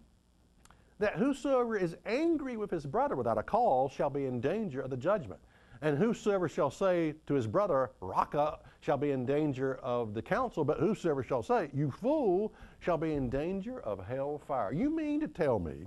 that 0.99 1.15
whosoever 1.15 1.77
is 1.77 1.97
angry 2.07 2.57
with 2.57 2.71
his 2.71 2.85
brother 2.87 3.17
without 3.17 3.39
a 3.39 3.43
cause 3.43 3.93
shall 3.93 4.11
be 4.11 4.27
in 4.27 4.41
danger 4.41 4.81
of 4.81 4.91
the 4.91 4.97
judgment. 4.97 5.41
And 5.81 5.97
whosoever 5.97 6.49
shall 6.49 6.71
say 6.71 7.15
to 7.27 7.35
his 7.35 7.47
brother, 7.47 7.93
Raca, 8.01 8.59
shall 8.81 8.97
be 8.97 9.13
in 9.13 9.25
danger 9.25 9.77
of 9.77 10.13
the 10.13 10.23
council, 10.23 10.65
but 10.65 10.81
whosoever 10.81 11.23
shall 11.23 11.43
say, 11.43 11.71
You 11.73 11.91
fool, 11.91 12.53
shall 12.81 12.99
be 12.99 13.15
in 13.15 13.31
danger 13.31 13.81
of 13.81 14.05
hell 14.05 14.43
fire. 14.47 14.73
You 14.73 14.91
mean 14.91 15.21
to 15.21 15.29
tell 15.29 15.61
me, 15.61 15.85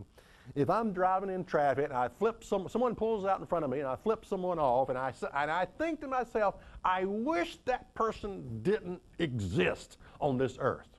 if 0.55 0.69
I'm 0.69 0.91
driving 0.91 1.29
in 1.29 1.45
traffic 1.45 1.85
and 1.85 1.93
I 1.93 2.09
flip 2.09 2.43
some, 2.43 2.67
someone 2.67 2.95
pulls 2.95 3.25
out 3.25 3.39
in 3.39 3.45
front 3.45 3.63
of 3.63 3.71
me 3.71 3.79
and 3.79 3.87
I 3.87 3.95
flip 3.95 4.25
someone 4.25 4.59
off 4.59 4.89
and 4.89 4.97
I, 4.97 5.13
and 5.35 5.49
I 5.49 5.65
think 5.65 6.01
to 6.01 6.07
myself, 6.07 6.55
I 6.83 7.05
wish 7.05 7.57
that 7.65 7.93
person 7.93 8.61
didn't 8.61 9.01
exist 9.19 9.97
on 10.19 10.37
this 10.37 10.57
earth. 10.59 10.89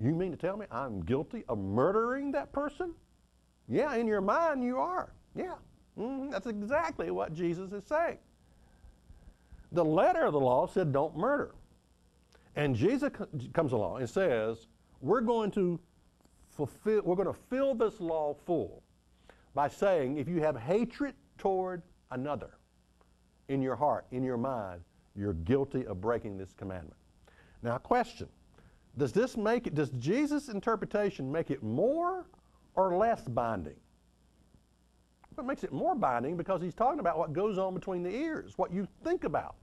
You 0.00 0.14
mean 0.14 0.30
to 0.30 0.36
tell 0.36 0.56
me 0.56 0.66
I'm 0.70 1.00
guilty 1.00 1.44
of 1.48 1.58
murdering 1.58 2.32
that 2.32 2.52
person? 2.52 2.94
Yeah, 3.68 3.94
in 3.94 4.06
your 4.06 4.20
mind 4.20 4.62
you 4.62 4.78
are. 4.78 5.12
Yeah, 5.34 5.54
mm-hmm. 5.98 6.30
that's 6.30 6.46
exactly 6.46 7.10
what 7.10 7.32
Jesus 7.32 7.72
is 7.72 7.84
saying. 7.84 8.18
The 9.72 9.84
letter 9.84 10.24
of 10.24 10.32
the 10.32 10.40
law 10.40 10.66
said 10.66 10.92
don't 10.92 11.16
murder. 11.16 11.54
And 12.54 12.76
Jesus 12.76 13.10
comes 13.54 13.72
along 13.72 14.00
and 14.00 14.10
says, 14.10 14.66
we're 15.00 15.22
going 15.22 15.50
to 15.52 15.80
fulfill, 16.56 17.02
we're 17.02 17.16
going 17.16 17.32
to 17.32 17.40
fill 17.50 17.74
this 17.74 18.00
law 18.00 18.34
full 18.46 18.82
by 19.54 19.68
saying 19.68 20.18
if 20.18 20.28
you 20.28 20.40
have 20.40 20.56
hatred 20.56 21.14
toward 21.38 21.82
another 22.10 22.58
in 23.48 23.60
your 23.62 23.76
heart, 23.76 24.06
in 24.10 24.22
your 24.22 24.36
mind, 24.36 24.80
you're 25.14 25.34
guilty 25.34 25.84
of 25.86 26.00
breaking 26.00 26.38
this 26.38 26.52
commandment. 26.56 26.96
Now, 27.62 27.78
question 27.78 28.28
Does 28.96 29.12
this 29.12 29.36
make 29.36 29.66
it, 29.66 29.74
does 29.74 29.90
Jesus' 29.90 30.48
interpretation 30.48 31.30
make 31.30 31.50
it 31.50 31.62
more 31.62 32.26
or 32.74 32.96
less 32.96 33.22
binding? 33.22 33.76
It 35.38 35.44
makes 35.44 35.64
it 35.64 35.72
more 35.72 35.94
binding 35.94 36.36
because 36.36 36.60
he's 36.60 36.74
talking 36.74 37.00
about 37.00 37.18
what 37.18 37.32
goes 37.32 37.58
on 37.58 37.74
between 37.74 38.02
the 38.02 38.10
ears, 38.10 38.52
what 38.56 38.72
you 38.72 38.86
think 39.02 39.24
about. 39.24 39.56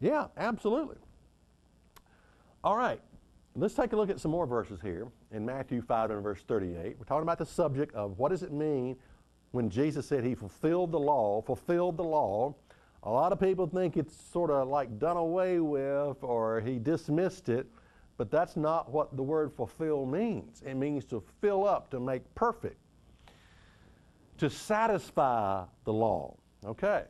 Yeah, 0.00 0.26
absolutely. 0.36 0.96
All 2.64 2.76
right, 2.76 3.00
let's 3.56 3.74
take 3.74 3.92
a 3.92 3.96
look 3.96 4.10
at 4.10 4.20
some 4.20 4.30
more 4.30 4.46
verses 4.46 4.80
here 4.80 5.08
in 5.32 5.44
Matthew 5.44 5.82
5 5.82 6.10
and 6.10 6.22
verse 6.22 6.42
38. 6.46 6.96
We're 6.98 7.04
talking 7.04 7.22
about 7.22 7.38
the 7.38 7.46
subject 7.46 7.94
of 7.94 8.18
what 8.18 8.30
does 8.30 8.42
it 8.42 8.52
mean 8.52 8.96
when 9.52 9.68
Jesus 9.68 10.06
said 10.06 10.24
he 10.24 10.34
fulfilled 10.34 10.92
the 10.92 11.00
law, 11.00 11.42
fulfilled 11.42 11.96
the 11.96 12.04
law. 12.04 12.54
A 13.02 13.10
lot 13.10 13.32
of 13.32 13.40
people 13.40 13.66
think 13.66 13.96
it's 13.96 14.14
sort 14.32 14.50
of 14.50 14.68
like 14.68 14.98
done 14.98 15.16
away 15.16 15.58
with 15.58 16.22
or 16.22 16.60
he 16.60 16.78
dismissed 16.78 17.48
it. 17.48 17.66
But 18.20 18.30
that's 18.30 18.54
not 18.54 18.90
what 18.90 19.16
the 19.16 19.22
word 19.22 19.50
fulfill 19.50 20.04
means. 20.04 20.62
It 20.64 20.74
means 20.74 21.06
to 21.06 21.22
fill 21.40 21.66
up, 21.66 21.90
to 21.92 21.98
make 21.98 22.22
perfect, 22.34 22.76
to 24.36 24.50
satisfy 24.50 25.64
the 25.84 25.92
law. 25.94 26.36
Okay. 26.66 27.04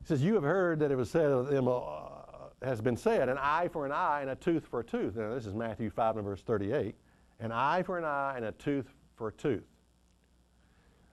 He 0.00 0.06
says, 0.06 0.22
You 0.22 0.34
have 0.34 0.44
heard 0.44 0.78
that 0.78 0.92
it 0.92 0.96
was 0.96 1.10
said 1.10 1.32
of 1.32 1.48
them, 1.48 1.66
uh, 1.66 2.15
has 2.62 2.80
been 2.80 2.96
said, 2.96 3.28
an 3.28 3.38
eye 3.38 3.68
for 3.68 3.84
an 3.86 3.92
eye 3.92 4.22
and 4.22 4.30
a 4.30 4.34
tooth 4.34 4.66
for 4.66 4.80
a 4.80 4.84
tooth. 4.84 5.16
Now, 5.16 5.34
this 5.34 5.46
is 5.46 5.54
Matthew 5.54 5.90
5 5.90 6.16
and 6.16 6.24
verse 6.24 6.42
38. 6.42 6.94
An 7.40 7.52
eye 7.52 7.82
for 7.82 7.98
an 7.98 8.04
eye 8.04 8.34
and 8.36 8.46
a 8.46 8.52
tooth 8.52 8.94
for 9.14 9.28
a 9.28 9.32
tooth. 9.32 9.64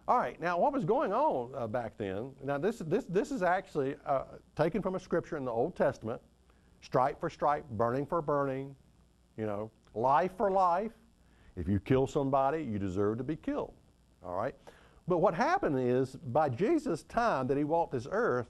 All 0.07 0.17
right, 0.17 0.39
now 0.41 0.57
what 0.57 0.73
was 0.73 0.83
going 0.83 1.13
on 1.13 1.51
uh, 1.55 1.67
back 1.67 1.97
then? 1.97 2.31
Now, 2.43 2.57
this, 2.57 2.79
this, 2.79 3.05
this 3.05 3.31
is 3.31 3.41
actually 3.41 3.95
uh, 4.05 4.23
taken 4.55 4.81
from 4.81 4.95
a 4.95 4.99
scripture 4.99 5.37
in 5.37 5.45
the 5.45 5.51
Old 5.51 5.75
Testament 5.75 6.21
stripe 6.81 7.19
for 7.19 7.29
stripe, 7.29 7.65
burning 7.71 8.05
for 8.05 8.21
burning, 8.21 8.75
you 9.37 9.45
know, 9.45 9.71
life 9.95 10.31
for 10.35 10.51
life. 10.51 10.91
If 11.55 11.69
you 11.69 11.79
kill 11.79 12.07
somebody, 12.07 12.63
you 12.63 12.77
deserve 12.79 13.17
to 13.19 13.23
be 13.23 13.37
killed. 13.37 13.73
All 14.25 14.35
right? 14.35 14.55
But 15.07 15.19
what 15.19 15.33
happened 15.33 15.79
is, 15.79 16.15
by 16.15 16.49
Jesus' 16.49 17.03
time 17.03 17.47
that 17.47 17.57
he 17.57 17.63
walked 17.63 17.93
this 17.93 18.07
earth, 18.09 18.47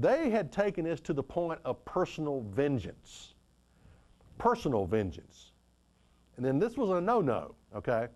they 0.00 0.30
had 0.30 0.50
taken 0.52 0.84
this 0.84 1.00
to 1.02 1.12
the 1.12 1.22
point 1.22 1.60
of 1.64 1.84
personal 1.84 2.42
vengeance. 2.50 3.34
Personal 4.38 4.86
vengeance. 4.86 5.52
And 6.36 6.44
then 6.44 6.58
this 6.58 6.76
was 6.76 6.90
a 6.90 7.00
no 7.00 7.20
no, 7.20 7.54
okay? 7.74 8.08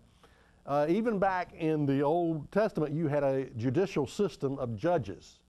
Uh, 0.65 0.87
even 0.89 1.19
back 1.19 1.53
in 1.53 1.85
the 1.85 2.01
Old 2.01 2.51
Testament, 2.51 2.93
you 2.93 3.07
had 3.07 3.23
a 3.23 3.45
judicial 3.51 4.07
system 4.07 4.57
of 4.57 4.75
judges 4.75 5.39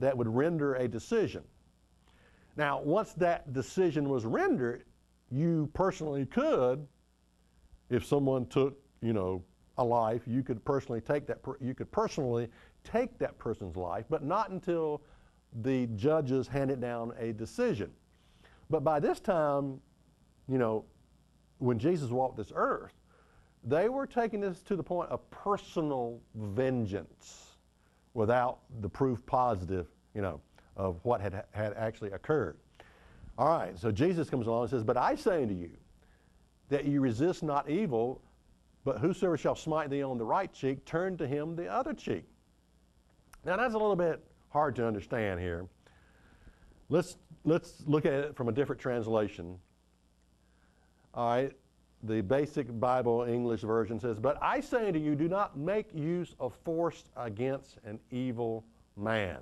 that 0.00 0.16
would 0.16 0.26
render 0.26 0.74
a 0.74 0.88
decision. 0.88 1.44
Now, 2.56 2.80
once 2.80 3.12
that 3.14 3.52
decision 3.52 4.08
was 4.08 4.26
rendered, 4.26 4.84
you 5.30 5.70
personally 5.72 6.26
could, 6.26 6.86
if 7.90 8.04
someone 8.04 8.46
took, 8.46 8.76
you 9.02 9.12
know, 9.12 9.44
a 9.78 9.84
life, 9.84 10.22
you 10.26 10.42
could 10.42 10.64
personally 10.64 11.00
take 11.00 11.26
that, 11.28 11.38
you 11.60 11.74
could 11.74 11.90
personally 11.92 12.48
take 12.82 13.18
that 13.18 13.38
person's 13.38 13.76
life, 13.76 14.04
but 14.10 14.24
not 14.24 14.50
until 14.50 15.00
the 15.62 15.86
judges 15.88 16.46
handed 16.46 16.80
down 16.80 17.12
a 17.18 17.32
decision. 17.32 17.90
But 18.68 18.84
by 18.84 19.00
this 19.00 19.20
time, 19.20 19.80
you 20.48 20.58
know, 20.58 20.84
when 21.58 21.78
Jesus 21.78 22.10
walked 22.10 22.36
this 22.36 22.52
earth, 22.54 22.94
they 23.64 23.88
were 23.88 24.06
taking 24.06 24.40
this 24.40 24.62
to 24.62 24.76
the 24.76 24.82
point 24.82 25.10
of 25.10 25.28
personal 25.30 26.20
vengeance 26.34 27.56
without 28.14 28.60
the 28.80 28.88
proof 28.88 29.24
positive, 29.26 29.86
you 30.14 30.22
know, 30.22 30.40
of 30.76 30.98
what 31.02 31.20
had, 31.20 31.44
had 31.50 31.74
actually 31.74 32.12
occurred. 32.12 32.56
All 33.36 33.48
right, 33.48 33.78
so 33.78 33.90
Jesus 33.90 34.30
comes 34.30 34.46
along 34.46 34.62
and 34.62 34.70
says, 34.70 34.84
But 34.84 34.96
I 34.96 35.14
say 35.14 35.42
unto 35.42 35.54
you 35.54 35.70
that 36.68 36.84
you 36.84 37.00
resist 37.00 37.42
not 37.42 37.68
evil, 37.68 38.22
but 38.84 38.98
whosoever 38.98 39.36
shall 39.36 39.56
smite 39.56 39.90
thee 39.90 40.02
on 40.02 40.16
the 40.16 40.24
right 40.24 40.52
cheek, 40.52 40.84
turn 40.84 41.16
to 41.18 41.26
him 41.26 41.54
the 41.54 41.66
other 41.66 41.92
cheek. 41.92 42.24
Now 43.44 43.56
that's 43.56 43.74
a 43.74 43.78
little 43.78 43.96
bit 43.96 44.22
hard 44.50 44.76
to 44.76 44.86
understand 44.86 45.40
here. 45.40 45.66
Let's, 46.88 47.16
let's 47.44 47.82
look 47.86 48.04
at 48.04 48.12
it 48.12 48.36
from 48.36 48.48
a 48.48 48.52
different 48.52 48.80
translation. 48.80 49.58
All 51.14 51.28
right, 51.28 51.52
the 52.02 52.20
basic 52.20 52.78
Bible 52.78 53.24
English 53.24 53.62
version 53.62 53.98
says, 53.98 54.18
But 54.18 54.38
I 54.42 54.60
say 54.60 54.88
unto 54.88 54.98
you, 54.98 55.14
do 55.14 55.28
not 55.28 55.56
make 55.56 55.86
use 55.94 56.34
of 56.38 56.54
force 56.64 57.04
against 57.16 57.78
an 57.84 57.98
evil 58.10 58.64
man. 58.96 59.38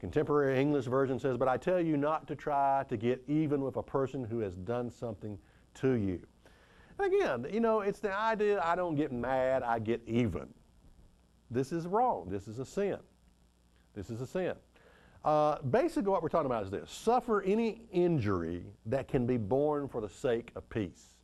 Contemporary 0.00 0.60
English 0.60 0.86
version 0.86 1.18
says, 1.18 1.36
But 1.36 1.48
I 1.48 1.56
tell 1.56 1.80
you 1.80 1.96
not 1.96 2.26
to 2.28 2.34
try 2.34 2.84
to 2.88 2.96
get 2.96 3.22
even 3.28 3.62
with 3.62 3.76
a 3.76 3.82
person 3.82 4.24
who 4.24 4.40
has 4.40 4.56
done 4.56 4.90
something 4.90 5.38
to 5.74 5.92
you. 5.92 6.20
And 6.98 7.14
again, 7.14 7.46
you 7.52 7.60
know, 7.60 7.80
it's 7.80 8.00
the 8.00 8.12
idea 8.12 8.60
I 8.62 8.74
don't 8.74 8.96
get 8.96 9.12
mad, 9.12 9.62
I 9.62 9.78
get 9.78 10.02
even. 10.06 10.48
This 11.50 11.70
is 11.70 11.86
wrong. 11.86 12.28
This 12.30 12.48
is 12.48 12.58
a 12.58 12.64
sin. 12.64 12.98
This 13.94 14.10
is 14.10 14.20
a 14.20 14.26
sin. 14.26 14.54
Uh, 15.24 15.58
basically, 15.70 16.10
what 16.10 16.22
we're 16.22 16.28
talking 16.28 16.46
about 16.46 16.64
is 16.64 16.70
this 16.70 16.90
suffer 16.90 17.42
any 17.42 17.82
injury 17.92 18.64
that 18.86 19.06
can 19.06 19.26
be 19.26 19.36
borne 19.36 19.88
for 19.88 20.00
the 20.00 20.08
sake 20.08 20.50
of 20.56 20.68
peace. 20.68 21.14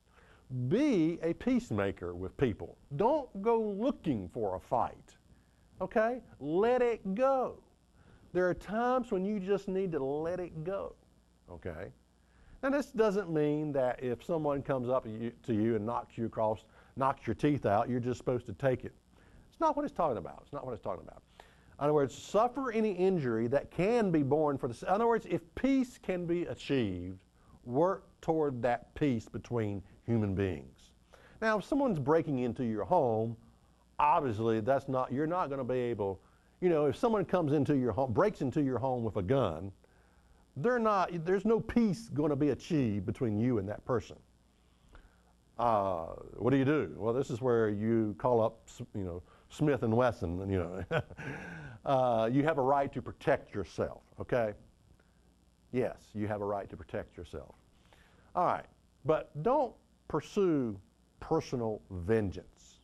Be 0.68 1.18
a 1.22 1.34
peacemaker 1.34 2.14
with 2.14 2.36
people. 2.36 2.78
Don't 2.96 3.42
go 3.42 3.60
looking 3.60 4.28
for 4.28 4.56
a 4.56 4.60
fight. 4.60 5.16
Okay? 5.80 6.22
Let 6.40 6.80
it 6.80 7.14
go. 7.14 7.58
There 8.32 8.48
are 8.48 8.54
times 8.54 9.10
when 9.10 9.24
you 9.24 9.40
just 9.40 9.68
need 9.68 9.92
to 9.92 10.02
let 10.02 10.40
it 10.40 10.64
go. 10.64 10.94
Okay? 11.50 11.92
Now, 12.62 12.70
this 12.70 12.86
doesn't 12.86 13.30
mean 13.30 13.72
that 13.72 14.02
if 14.02 14.24
someone 14.24 14.62
comes 14.62 14.88
up 14.88 15.04
to 15.04 15.52
you 15.52 15.76
and 15.76 15.86
knocks 15.86 16.18
you 16.18 16.26
across, 16.26 16.64
knocks 16.96 17.26
your 17.26 17.34
teeth 17.34 17.66
out, 17.66 17.88
you're 17.88 18.00
just 18.00 18.18
supposed 18.18 18.46
to 18.46 18.52
take 18.54 18.84
it. 18.84 18.92
It's 19.50 19.60
not 19.60 19.76
what 19.76 19.84
it's 19.84 19.94
talking 19.94 20.18
about. 20.18 20.40
It's 20.42 20.52
not 20.52 20.64
what 20.66 20.72
it's 20.72 20.82
talking 20.82 21.04
about. 21.06 21.22
In 21.78 21.84
other 21.84 21.92
words, 21.92 22.14
suffer 22.16 22.72
any 22.72 22.92
injury 22.92 23.46
that 23.48 23.70
can 23.70 24.10
be 24.10 24.22
borne 24.22 24.58
for 24.58 24.68
the. 24.68 24.78
In 24.86 24.92
other 24.94 25.06
words, 25.06 25.26
if 25.30 25.42
peace 25.54 25.98
can 26.02 26.26
be 26.26 26.42
achieved, 26.44 27.18
work 27.64 28.04
toward 28.20 28.60
that 28.62 28.94
peace 28.94 29.28
between 29.28 29.82
human 30.04 30.34
beings. 30.34 30.90
Now, 31.40 31.58
if 31.58 31.64
someone's 31.64 32.00
breaking 32.00 32.40
into 32.40 32.64
your 32.64 32.84
home, 32.84 33.36
obviously 33.98 34.60
that's 34.60 34.88
not. 34.88 35.12
You're 35.12 35.28
not 35.28 35.48
going 35.48 35.58
to 35.58 35.64
be 35.64 35.78
able 35.78 36.20
you 36.60 36.68
know, 36.68 36.86
if 36.86 36.96
someone 36.96 37.24
comes 37.24 37.52
into 37.52 37.76
your 37.76 37.92
home, 37.92 38.12
breaks 38.12 38.40
into 38.40 38.62
your 38.62 38.78
home 38.78 39.04
with 39.04 39.16
a 39.16 39.22
gun, 39.22 39.70
they're 40.56 40.78
not, 40.78 41.10
there's 41.24 41.44
no 41.44 41.60
peace 41.60 42.08
going 42.08 42.30
to 42.30 42.36
be 42.36 42.50
achieved 42.50 43.06
between 43.06 43.38
you 43.38 43.58
and 43.58 43.68
that 43.68 43.84
person. 43.84 44.16
Uh, 45.58 46.06
what 46.36 46.50
do 46.50 46.56
you 46.56 46.64
do? 46.64 46.94
Well, 46.96 47.12
this 47.12 47.30
is 47.30 47.40
where 47.40 47.68
you 47.68 48.14
call 48.18 48.40
up, 48.40 48.60
you 48.94 49.04
know, 49.04 49.22
Smith 49.50 49.82
and 49.82 49.96
Wesson, 49.96 50.50
you 50.50 50.58
know, 50.58 50.84
uh, 51.88 52.28
you 52.30 52.44
have 52.44 52.58
a 52.58 52.62
right 52.62 52.92
to 52.92 53.00
protect 53.00 53.54
yourself. 53.54 54.02
Okay. 54.20 54.52
Yes, 55.72 55.96
you 56.14 56.28
have 56.28 56.42
a 56.42 56.44
right 56.44 56.68
to 56.70 56.76
protect 56.76 57.16
yourself. 57.16 57.54
All 58.34 58.44
right, 58.44 58.66
but 59.04 59.30
don't 59.42 59.74
pursue 60.06 60.78
personal 61.20 61.82
vengeance. 61.90 62.80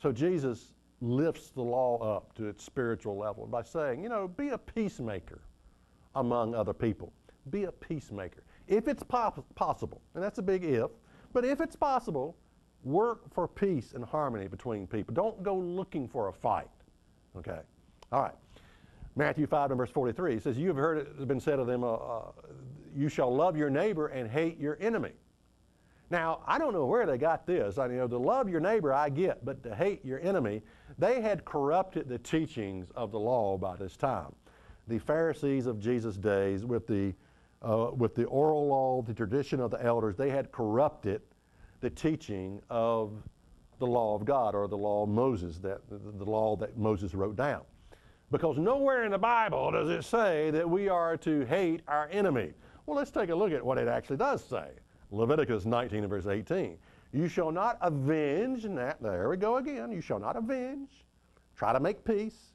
So 0.00 0.12
Jesus 0.12 0.72
lifts 1.00 1.50
the 1.50 1.62
law 1.62 1.98
up 1.98 2.34
to 2.34 2.46
its 2.46 2.64
spiritual 2.64 3.16
level 3.18 3.46
by 3.46 3.62
saying, 3.62 4.02
you 4.02 4.08
know, 4.08 4.28
be 4.28 4.48
a 4.48 4.58
peacemaker 4.58 5.40
among 6.14 6.54
other 6.54 6.72
people. 6.72 7.12
Be 7.50 7.64
a 7.64 7.72
peacemaker. 7.72 8.44
If 8.66 8.88
it's 8.88 9.02
possible, 9.02 10.00
and 10.14 10.22
that's 10.22 10.38
a 10.38 10.42
big 10.42 10.64
if, 10.64 10.90
but 11.32 11.44
if 11.44 11.60
it's 11.60 11.76
possible, 11.76 12.36
work 12.84 13.32
for 13.32 13.46
peace 13.46 13.92
and 13.94 14.04
harmony 14.04 14.48
between 14.48 14.86
people. 14.86 15.14
Don't 15.14 15.42
go 15.42 15.56
looking 15.56 16.08
for 16.08 16.28
a 16.28 16.32
fight. 16.32 16.68
Okay? 17.36 17.60
All 18.10 18.22
right. 18.22 18.34
Matthew 19.14 19.46
5 19.46 19.70
and 19.70 19.78
verse 19.78 19.90
43 19.90 20.40
says, 20.40 20.58
You 20.58 20.68
have 20.68 20.76
heard 20.76 20.98
it 20.98 21.08
has 21.16 21.26
been 21.26 21.40
said 21.40 21.58
of 21.58 21.66
them, 21.66 21.84
uh, 21.84 21.94
uh, 21.94 22.32
You 22.96 23.08
shall 23.08 23.34
love 23.34 23.56
your 23.56 23.70
neighbor 23.70 24.08
and 24.08 24.30
hate 24.30 24.58
your 24.58 24.78
enemy. 24.80 25.12
Now, 26.10 26.40
I 26.46 26.58
don't 26.58 26.74
know 26.74 26.84
where 26.84 27.06
they 27.06 27.16
got 27.16 27.46
this. 27.46 27.78
I 27.78 27.86
you 27.86 27.94
know 27.94 28.06
to 28.06 28.18
love 28.18 28.48
your 28.48 28.60
neighbor 28.60 28.92
I 28.92 29.08
get, 29.08 29.44
but 29.44 29.62
to 29.62 29.74
hate 29.74 30.04
your 30.04 30.20
enemy, 30.20 30.62
they 30.98 31.22
had 31.22 31.44
corrupted 31.44 32.06
the 32.06 32.18
teachings 32.18 32.90
of 32.94 33.12
the 33.12 33.18
law 33.18 33.56
by 33.56 33.76
this 33.76 33.96
time. 33.96 34.34
The 34.88 34.98
Pharisees 34.98 35.66
of 35.66 35.80
Jesus' 35.80 36.16
days, 36.16 36.66
with 36.66 36.86
the 36.86 37.14
uh, 37.62 37.92
with 37.96 38.14
the 38.14 38.24
oral 38.24 38.66
law, 38.66 39.02
the 39.02 39.14
tradition 39.14 39.60
of 39.60 39.70
the 39.70 39.82
elders, 39.82 40.16
they 40.16 40.30
had 40.30 40.50
corrupted 40.52 41.22
the 41.80 41.90
teaching 41.90 42.60
of 42.68 43.12
the 43.82 43.86
law 43.86 44.14
of 44.14 44.24
God 44.24 44.54
or 44.54 44.68
the 44.68 44.78
law 44.78 45.02
of 45.02 45.08
Moses, 45.08 45.58
that 45.58 45.80
the 45.90 46.24
law 46.24 46.54
that 46.54 46.78
Moses 46.78 47.14
wrote 47.14 47.34
down. 47.34 47.62
Because 48.30 48.56
nowhere 48.56 49.02
in 49.04 49.10
the 49.10 49.18
Bible 49.18 49.72
does 49.72 49.90
it 49.90 50.04
say 50.04 50.52
that 50.52 50.68
we 50.68 50.88
are 50.88 51.16
to 51.16 51.44
hate 51.46 51.82
our 51.88 52.08
enemy. 52.12 52.52
Well, 52.86 52.96
let's 52.96 53.10
take 53.10 53.30
a 53.30 53.34
look 53.34 53.50
at 53.50 53.64
what 53.64 53.78
it 53.78 53.88
actually 53.88 54.18
does 54.18 54.42
say. 54.44 54.68
Leviticus 55.10 55.66
19 55.66 55.98
and 55.98 56.08
verse 56.08 56.28
18. 56.28 56.78
You 57.12 57.26
shall 57.26 57.50
not 57.50 57.76
avenge, 57.80 58.64
and 58.64 58.78
that, 58.78 59.02
there 59.02 59.28
we 59.28 59.36
go 59.36 59.56
again. 59.56 59.90
You 59.90 60.00
shall 60.00 60.20
not 60.20 60.36
avenge, 60.36 61.04
try 61.56 61.72
to 61.72 61.80
make 61.80 62.04
peace, 62.04 62.52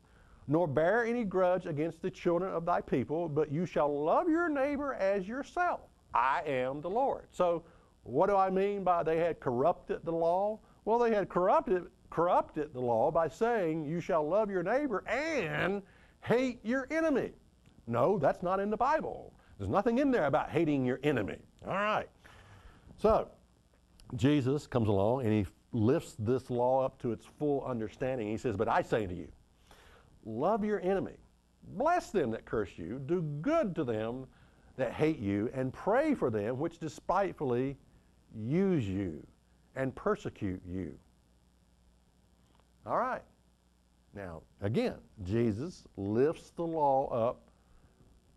nor 0.48 0.66
bear 0.66 1.06
any 1.06 1.26
grudge 1.26 1.66
against 1.66 2.02
the 2.02 2.10
children 2.10 2.54
of 2.54 2.66
thy 2.66 2.80
people, 2.80 3.28
but 3.28 3.52
you 3.52 3.66
shall 3.66 4.04
love 4.04 4.30
your 4.30 4.48
neighbor 4.48 4.94
as 4.94 5.28
yourself. 5.28 5.82
I 6.14 6.42
am 6.48 6.80
the 6.80 6.90
Lord. 6.90 7.28
So, 7.32 7.64
what 8.04 8.28
do 8.28 8.38
I 8.38 8.50
mean 8.50 8.86
by 8.86 9.04
they 9.04 9.18
had 9.18 9.42
corrupted 9.42 10.06
the 10.06 10.14
law? 10.14 10.60
Well, 10.88 11.00
they 11.00 11.14
had 11.14 11.28
corrupted 11.28 11.88
corrupted 12.10 12.74
the 12.74 12.80
law 12.80 13.12
by 13.12 13.28
saying, 13.28 13.84
You 13.84 14.00
shall 14.00 14.26
love 14.26 14.50
your 14.50 14.64
neighbor 14.64 15.04
and 15.06 15.82
hate 16.22 16.62
your 16.64 16.88
enemy. 16.90 17.34
No, 17.88 18.18
that's 18.18 18.42
not 18.42 18.62
in 18.62 18.70
the 18.70 18.78
Bible. 18.78 19.34
There's 19.58 19.70
nothing 19.70 19.98
in 19.98 20.12
there 20.12 20.28
about 20.28 20.50
hating 20.50 20.86
your 20.86 21.02
enemy. 21.04 21.40
All 21.66 21.74
right. 21.74 22.08
So, 22.98 23.28
Jesus 24.16 24.66
comes 24.66 24.88
along 24.88 25.26
and 25.26 25.34
he 25.34 25.46
lifts 25.74 26.16
this 26.20 26.50
law 26.50 26.86
up 26.86 26.98
to 27.02 27.12
its 27.12 27.26
full 27.38 27.66
understanding. 27.66 28.30
He 28.30 28.38
says, 28.38 28.56
But 28.56 28.70
I 28.70 28.82
say 28.82 29.06
to 29.06 29.14
you, 29.14 29.28
love 30.24 30.64
your 30.64 30.80
enemy, 30.80 31.18
bless 31.76 32.12
them 32.12 32.32
that 32.32 32.46
curse 32.46 32.78
you, 32.78 33.02
do 33.06 33.22
good 33.42 33.76
to 33.76 33.84
them 33.84 34.26
that 34.78 34.94
hate 34.94 35.20
you, 35.20 35.50
and 35.54 35.74
pray 35.74 36.16
for 36.16 36.30
them 36.30 36.58
which 36.58 36.80
despitefully 36.80 37.76
use 38.34 38.88
you 38.88 39.22
and 39.78 39.96
persecute 39.96 40.62
you. 40.68 40.94
All 42.86 42.98
right. 42.98 43.22
Now, 44.14 44.42
again, 44.62 44.96
Jesus 45.24 45.84
lifts 45.96 46.52
the 46.56 46.64
law 46.64 47.08
up. 47.10 47.42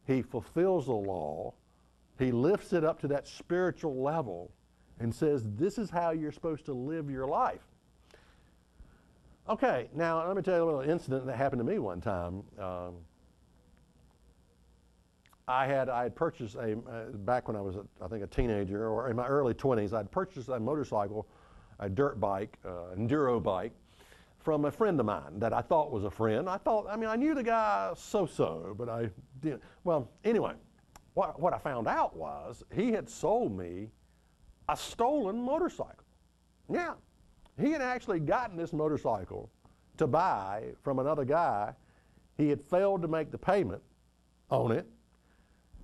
He 0.06 0.22
fulfills 0.22 0.86
the 0.86 0.92
law. 0.92 1.54
He 2.18 2.30
lifts 2.30 2.72
it 2.72 2.84
up 2.84 3.00
to 3.00 3.08
that 3.08 3.26
spiritual 3.26 4.02
level 4.02 4.50
and 4.98 5.14
says, 5.14 5.44
This 5.56 5.78
is 5.78 5.88
how 5.88 6.10
you're 6.10 6.32
supposed 6.32 6.66
to 6.66 6.74
live 6.74 7.10
your 7.10 7.26
life. 7.26 7.62
Okay, 9.48 9.88
now 9.94 10.26
let 10.26 10.36
me 10.36 10.42
tell 10.42 10.56
you 10.56 10.62
a 10.62 10.66
little 10.66 10.80
incident 10.82 11.26
that 11.26 11.36
happened 11.36 11.60
to 11.60 11.64
me 11.64 11.78
one 11.78 12.00
time. 12.00 12.42
Um, 12.58 12.96
I 15.50 15.66
had 15.66 15.88
I 15.88 16.04
had 16.04 16.14
purchased 16.14 16.54
a 16.54 16.72
uh, 16.72 17.06
back 17.24 17.48
when 17.48 17.56
I 17.56 17.60
was 17.60 17.74
a, 17.74 17.84
I 18.00 18.06
think 18.06 18.22
a 18.22 18.26
teenager 18.28 18.88
or 18.88 19.10
in 19.10 19.16
my 19.16 19.26
early 19.26 19.52
20s. 19.52 19.92
I'd 19.92 20.10
purchased 20.10 20.48
a 20.48 20.60
motorcycle, 20.60 21.26
a 21.80 21.88
dirt 21.88 22.20
bike, 22.20 22.56
uh, 22.64 22.94
enduro 22.96 23.42
bike, 23.42 23.72
from 24.38 24.64
a 24.66 24.70
friend 24.70 25.00
of 25.00 25.06
mine 25.06 25.40
that 25.40 25.52
I 25.52 25.60
thought 25.60 25.90
was 25.90 26.04
a 26.04 26.10
friend. 26.10 26.48
I 26.48 26.56
thought, 26.56 26.86
I 26.88 26.96
mean, 26.96 27.08
I 27.08 27.16
knew 27.16 27.34
the 27.34 27.42
guy 27.42 27.92
so-so, 27.96 28.76
but 28.78 28.88
I 28.88 29.10
didn't. 29.40 29.62
Well, 29.82 30.08
anyway, 30.24 30.52
what, 31.14 31.40
what 31.40 31.52
I 31.52 31.58
found 31.58 31.88
out 31.88 32.16
was 32.16 32.62
he 32.72 32.92
had 32.92 33.10
sold 33.10 33.56
me 33.56 33.88
a 34.68 34.76
stolen 34.76 35.42
motorcycle. 35.42 36.04
Yeah, 36.72 36.94
he 37.60 37.72
had 37.72 37.82
actually 37.82 38.20
gotten 38.20 38.56
this 38.56 38.72
motorcycle 38.72 39.50
to 39.96 40.06
buy 40.06 40.66
from 40.80 41.00
another 41.00 41.24
guy. 41.24 41.74
He 42.38 42.48
had 42.48 42.62
failed 42.62 43.02
to 43.02 43.08
make 43.08 43.32
the 43.32 43.38
payment 43.38 43.82
on 44.48 44.70
it. 44.70 44.86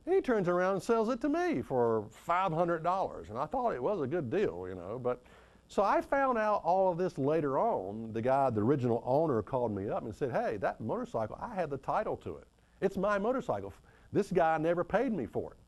He 0.06 0.20
turns 0.20 0.48
around 0.48 0.74
and 0.74 0.82
sells 0.82 1.08
it 1.08 1.20
to 1.22 1.28
me 1.28 1.62
for 1.62 2.04
$500. 2.28 3.28
And 3.28 3.38
I 3.38 3.46
thought 3.46 3.74
it 3.74 3.82
was 3.82 4.00
a 4.00 4.06
good 4.06 4.30
deal, 4.30 4.66
you 4.68 4.74
know, 4.74 4.98
but 5.02 5.22
so 5.68 5.82
I 5.82 6.00
found 6.00 6.38
out 6.38 6.62
all 6.64 6.92
of 6.92 6.98
this 6.98 7.18
later 7.18 7.58
on. 7.58 8.12
The 8.12 8.22
guy, 8.22 8.50
the 8.50 8.60
original 8.60 9.02
owner, 9.04 9.42
called 9.42 9.74
me 9.74 9.88
up 9.88 10.04
and 10.04 10.14
said, 10.14 10.30
Hey, 10.30 10.58
that 10.58 10.80
motorcycle, 10.80 11.36
I 11.40 11.54
had 11.54 11.70
the 11.70 11.78
title 11.78 12.16
to 12.18 12.36
it. 12.36 12.46
It's 12.80 12.96
my 12.96 13.18
motorcycle. 13.18 13.72
This 14.12 14.30
guy 14.30 14.58
never 14.58 14.84
paid 14.84 15.12
me 15.12 15.26
for 15.26 15.52
it. 15.52 15.58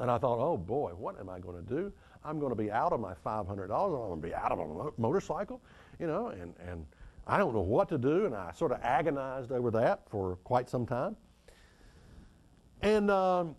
And 0.00 0.10
I 0.10 0.18
thought, 0.18 0.38
oh 0.38 0.56
boy, 0.56 0.92
what 0.92 1.18
am 1.20 1.28
I 1.28 1.38
going 1.38 1.64
to 1.64 1.74
do? 1.74 1.92
I'm 2.24 2.38
going 2.38 2.50
to 2.50 2.56
be 2.56 2.70
out 2.70 2.92
of 2.92 3.00
my 3.00 3.14
$500. 3.14 3.48
I'm 3.50 3.66
going 3.68 4.20
to 4.20 4.26
be 4.26 4.34
out 4.34 4.52
of 4.52 4.58
a 4.58 5.00
motorcycle, 5.00 5.60
you 5.98 6.06
know, 6.06 6.28
and, 6.28 6.54
and 6.66 6.86
I 7.26 7.38
don't 7.38 7.54
know 7.54 7.60
what 7.60 7.88
to 7.90 7.98
do. 7.98 8.26
And 8.26 8.34
I 8.34 8.52
sort 8.52 8.72
of 8.72 8.80
agonized 8.82 9.52
over 9.52 9.70
that 9.72 10.08
for 10.08 10.36
quite 10.44 10.70
some 10.70 10.86
time. 10.86 11.16
And, 12.82 13.10
um, 13.10 13.54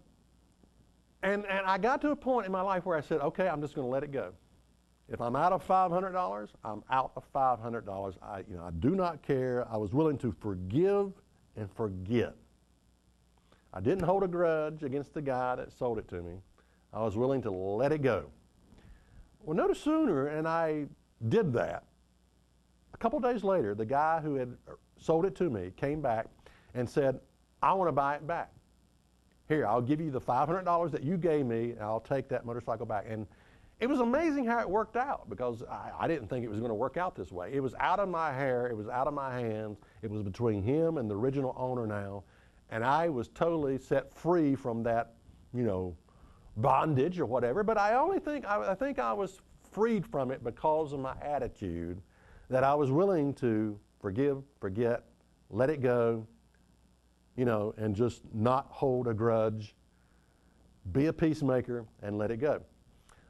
and, 1.23 1.45
and 1.45 1.65
I 1.65 1.77
got 1.77 2.01
to 2.01 2.11
a 2.11 2.15
point 2.15 2.45
in 2.45 2.51
my 2.51 2.61
life 2.61 2.85
where 2.85 2.97
I 2.97 3.01
said, 3.01 3.21
okay, 3.21 3.47
I'm 3.47 3.61
just 3.61 3.73
going 3.73 3.87
to 3.87 3.91
let 3.91 4.03
it 4.03 4.11
go. 4.11 4.33
If 5.09 5.21
I'm 5.21 5.35
out 5.35 5.51
of 5.51 5.65
$500, 5.67 6.49
I'm 6.63 6.83
out 6.89 7.11
of 7.15 7.23
$500. 7.33 8.15
I, 8.21 8.39
you 8.49 8.57
know, 8.57 8.63
I 8.63 8.71
do 8.71 8.91
not 8.91 9.21
care. 9.21 9.65
I 9.69 9.77
was 9.77 9.93
willing 9.93 10.17
to 10.19 10.35
forgive 10.39 11.13
and 11.55 11.69
forget. 11.71 12.35
I 13.73 13.79
didn't 13.79 14.03
hold 14.03 14.23
a 14.23 14.27
grudge 14.27 14.83
against 14.83 15.13
the 15.13 15.21
guy 15.21 15.55
that 15.55 15.71
sold 15.71 15.97
it 15.97 16.07
to 16.09 16.21
me. 16.21 16.33
I 16.93 17.01
was 17.01 17.17
willing 17.17 17.41
to 17.41 17.51
let 17.51 17.91
it 17.91 18.01
go. 18.01 18.25
Well, 19.41 19.57
no 19.57 19.73
sooner, 19.73 20.27
and 20.27 20.47
I 20.47 20.85
did 21.27 21.51
that. 21.53 21.85
A 22.93 22.97
couple 22.97 23.19
days 23.19 23.43
later, 23.43 23.73
the 23.73 23.85
guy 23.85 24.19
who 24.21 24.35
had 24.35 24.55
sold 24.97 25.25
it 25.25 25.35
to 25.37 25.49
me 25.49 25.71
came 25.75 26.01
back 26.01 26.27
and 26.75 26.89
said, 26.89 27.19
I 27.61 27.73
want 27.73 27.87
to 27.87 27.93
buy 27.93 28.15
it 28.15 28.27
back. 28.27 28.51
Here, 29.49 29.67
I'll 29.67 29.81
give 29.81 29.99
you 29.99 30.09
the 30.09 30.21
$500 30.21 30.91
that 30.91 31.03
you 31.03 31.17
gave 31.17 31.45
me, 31.45 31.71
and 31.71 31.81
I'll 31.81 31.99
take 31.99 32.29
that 32.29 32.45
motorcycle 32.45 32.85
back. 32.85 33.05
And 33.07 33.27
it 33.79 33.87
was 33.87 33.99
amazing 33.99 34.45
how 34.45 34.59
it 34.59 34.69
worked 34.69 34.95
out 34.95 35.29
because 35.29 35.63
I, 35.63 35.91
I 35.99 36.07
didn't 36.07 36.29
think 36.29 36.45
it 36.45 36.49
was 36.49 36.59
going 36.59 36.69
to 36.69 36.75
work 36.75 36.95
out 36.95 37.15
this 37.15 37.31
way. 37.31 37.51
It 37.53 37.59
was 37.59 37.75
out 37.79 37.99
of 37.99 38.07
my 38.07 38.31
hair, 38.31 38.67
it 38.67 38.77
was 38.77 38.87
out 38.87 39.07
of 39.07 39.13
my 39.13 39.37
hands, 39.37 39.77
it 40.01 40.09
was 40.09 40.23
between 40.23 40.63
him 40.63 40.97
and 40.97 41.09
the 41.09 41.15
original 41.15 41.53
owner 41.57 41.85
now, 41.85 42.23
and 42.69 42.83
I 42.83 43.09
was 43.09 43.27
totally 43.29 43.77
set 43.77 44.13
free 44.13 44.55
from 44.55 44.83
that, 44.83 45.15
you 45.53 45.63
know, 45.63 45.97
bondage 46.55 47.19
or 47.19 47.25
whatever. 47.25 47.63
But 47.63 47.77
I 47.77 47.95
only 47.95 48.19
think 48.19 48.45
I, 48.45 48.71
I 48.71 48.75
think 48.75 48.99
I 48.99 49.11
was 49.11 49.41
freed 49.71 50.05
from 50.05 50.31
it 50.31 50.43
because 50.43 50.93
of 50.93 50.99
my 50.99 51.15
attitude 51.21 52.01
that 52.49 52.63
I 52.63 52.75
was 52.75 52.91
willing 52.91 53.33
to 53.35 53.77
forgive, 53.99 54.43
forget, 54.59 55.03
let 55.49 55.69
it 55.69 55.81
go, 55.81 56.25
you 57.35 57.45
know, 57.45 57.73
and 57.77 57.95
just 57.95 58.21
not 58.33 58.67
hold 58.69 59.07
a 59.07 59.13
grudge, 59.13 59.75
be 60.91 61.07
a 61.07 61.13
peacemaker, 61.13 61.85
and 62.01 62.17
let 62.17 62.31
it 62.31 62.37
go 62.37 62.61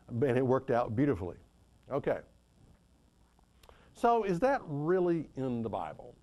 and 0.10 0.38
it 0.38 0.46
worked 0.46 0.72
out 0.72 0.96
beautifully. 0.96 1.38
Okay. 1.92 2.20
So, 3.94 4.24
is 4.24 4.40
that 4.40 4.62
really 4.66 5.30
in 5.36 5.62
the 5.62 5.70
Bible? 5.70 6.16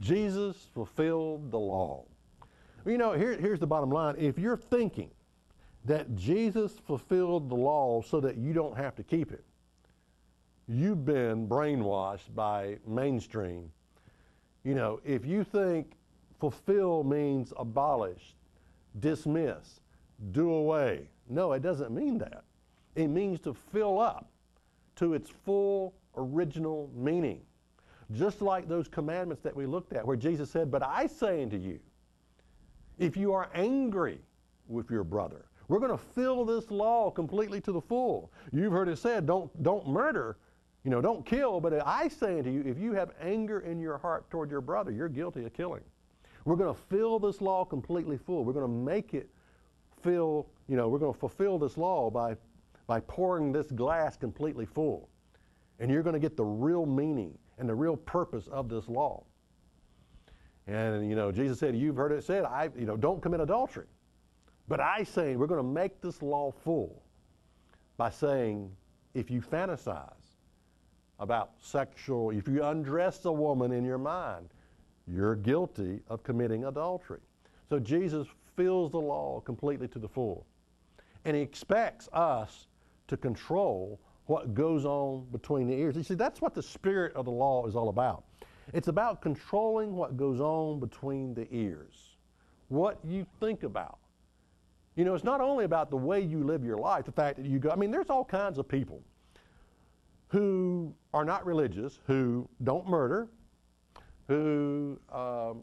Jesus 0.00 0.68
fulfilled 0.74 1.50
the 1.50 1.58
law. 1.58 2.04
You 2.84 2.98
know, 2.98 3.12
here, 3.12 3.36
here's 3.36 3.60
the 3.60 3.66
bottom 3.66 3.90
line. 3.90 4.14
If 4.18 4.38
you're 4.38 4.56
thinking 4.56 5.10
that 5.84 6.14
Jesus 6.16 6.72
fulfilled 6.86 7.48
the 7.48 7.54
law 7.54 8.02
so 8.02 8.20
that 8.20 8.36
you 8.36 8.52
don't 8.52 8.76
have 8.76 8.94
to 8.96 9.02
keep 9.02 9.32
it, 9.32 9.44
you've 10.68 11.04
been 11.04 11.48
brainwashed 11.48 12.34
by 12.34 12.78
mainstream. 12.86 13.70
You 14.64 14.74
know, 14.74 15.00
if 15.04 15.24
you 15.24 15.44
think 15.44 15.95
fulfill 16.38 17.02
means 17.04 17.52
abolish, 17.56 18.34
dismiss, 19.00 19.80
do 20.32 20.50
away, 20.52 21.08
no, 21.28 21.52
it 21.52 21.62
doesn't 21.62 21.90
mean 21.90 22.18
that. 22.18 22.44
It 22.94 23.08
means 23.08 23.40
to 23.40 23.54
fill 23.54 23.98
up 23.98 24.30
to 24.96 25.14
its 25.14 25.30
full 25.44 25.94
original 26.16 26.90
meaning. 26.94 27.42
Just 28.12 28.40
like 28.40 28.68
those 28.68 28.86
commandments 28.88 29.42
that 29.42 29.54
we 29.54 29.66
looked 29.66 29.92
at, 29.92 30.06
where 30.06 30.16
Jesus 30.16 30.50
said, 30.50 30.70
But 30.70 30.82
I 30.82 31.06
say 31.06 31.42
unto 31.42 31.56
you, 31.56 31.80
if 32.98 33.16
you 33.16 33.32
are 33.32 33.50
angry 33.54 34.20
with 34.68 34.90
your 34.90 35.04
brother. 35.04 35.46
We're 35.68 35.80
going 35.80 35.90
to 35.90 36.04
fill 36.14 36.44
this 36.44 36.70
law 36.70 37.10
completely 37.10 37.60
to 37.62 37.72
the 37.72 37.80
full. 37.80 38.32
You've 38.52 38.72
heard 38.72 38.88
it 38.88 38.98
said, 38.98 39.26
don't, 39.26 39.50
don't 39.62 39.86
murder, 39.88 40.36
you 40.84 40.90
know, 40.90 41.00
don't 41.00 41.26
kill. 41.26 41.60
But 41.60 41.86
I 41.86 42.08
say 42.08 42.38
unto 42.38 42.50
you, 42.50 42.62
if 42.64 42.78
you 42.78 42.92
have 42.92 43.10
anger 43.20 43.60
in 43.60 43.80
your 43.80 43.98
heart 43.98 44.30
toward 44.30 44.50
your 44.50 44.60
brother, 44.60 44.92
you're 44.92 45.08
guilty 45.08 45.44
of 45.44 45.52
killing. 45.52 45.82
We're 46.46 46.56
going 46.56 46.72
to 46.72 46.80
fill 46.88 47.18
this 47.18 47.40
law 47.40 47.64
completely 47.64 48.16
full. 48.16 48.44
We're 48.44 48.52
going 48.52 48.64
to 48.64 48.92
make 48.92 49.14
it 49.14 49.28
fill, 50.00 50.46
you 50.68 50.76
know, 50.76 50.88
we're 50.88 51.00
going 51.00 51.12
to 51.12 51.18
fulfill 51.18 51.58
this 51.58 51.76
law 51.76 52.08
by, 52.08 52.36
by 52.86 53.00
pouring 53.00 53.52
this 53.52 53.66
glass 53.72 54.16
completely 54.16 54.64
full. 54.64 55.08
And 55.80 55.90
you're 55.90 56.04
going 56.04 56.14
to 56.14 56.20
get 56.20 56.36
the 56.36 56.44
real 56.44 56.86
meaning 56.86 57.36
and 57.58 57.68
the 57.68 57.74
real 57.74 57.96
purpose 57.96 58.46
of 58.46 58.68
this 58.68 58.88
law. 58.88 59.24
And, 60.68 61.08
you 61.10 61.16
know, 61.16 61.32
Jesus 61.32 61.58
said, 61.58 61.76
you've 61.76 61.96
heard 61.96 62.12
it 62.12 62.22
said, 62.22 62.44
I, 62.44 62.70
you 62.78 62.86
know, 62.86 62.96
don't 62.96 63.20
commit 63.20 63.40
adultery. 63.40 63.86
But 64.68 64.78
I 64.78 65.02
say 65.02 65.34
we're 65.34 65.48
going 65.48 65.62
to 65.62 65.68
make 65.68 66.00
this 66.00 66.22
law 66.22 66.52
full 66.64 67.02
by 67.96 68.10
saying 68.10 68.70
if 69.14 69.32
you 69.32 69.40
fantasize 69.40 70.12
about 71.18 71.50
sexual, 71.60 72.30
if 72.30 72.46
you 72.46 72.62
undress 72.62 73.24
a 73.24 73.32
woman 73.32 73.72
in 73.72 73.84
your 73.84 73.98
mind, 73.98 74.50
you're 75.06 75.36
guilty 75.36 76.00
of 76.08 76.22
committing 76.22 76.64
adultery. 76.64 77.20
So 77.68 77.78
Jesus 77.78 78.26
fills 78.56 78.90
the 78.92 79.00
law 79.00 79.40
completely 79.40 79.88
to 79.88 79.98
the 79.98 80.08
full. 80.08 80.46
And 81.24 81.36
he 81.36 81.42
expects 81.42 82.08
us 82.12 82.66
to 83.08 83.16
control 83.16 84.00
what 84.26 84.54
goes 84.54 84.84
on 84.84 85.26
between 85.30 85.68
the 85.68 85.74
ears. 85.74 85.96
You 85.96 86.02
see, 86.02 86.14
that's 86.14 86.40
what 86.40 86.54
the 86.54 86.62
spirit 86.62 87.14
of 87.14 87.24
the 87.24 87.30
law 87.30 87.66
is 87.66 87.76
all 87.76 87.88
about. 87.88 88.24
It's 88.72 88.88
about 88.88 89.20
controlling 89.20 89.94
what 89.94 90.16
goes 90.16 90.40
on 90.40 90.80
between 90.80 91.34
the 91.34 91.46
ears, 91.52 92.16
what 92.68 92.98
you 93.04 93.24
think 93.38 93.62
about. 93.62 93.98
You 94.96 95.04
know, 95.04 95.14
it's 95.14 95.24
not 95.24 95.40
only 95.40 95.64
about 95.64 95.90
the 95.90 95.96
way 95.96 96.20
you 96.20 96.42
live 96.42 96.64
your 96.64 96.78
life, 96.78 97.04
the 97.04 97.12
fact 97.12 97.36
that 97.36 97.46
you 97.46 97.58
go, 97.58 97.70
I 97.70 97.76
mean, 97.76 97.90
there's 97.90 98.10
all 98.10 98.24
kinds 98.24 98.58
of 98.58 98.66
people 98.66 99.02
who 100.28 100.92
are 101.14 101.24
not 101.24 101.46
religious, 101.46 102.00
who 102.06 102.48
don't 102.64 102.88
murder, 102.88 103.28
who 104.28 104.98
um, 105.12 105.62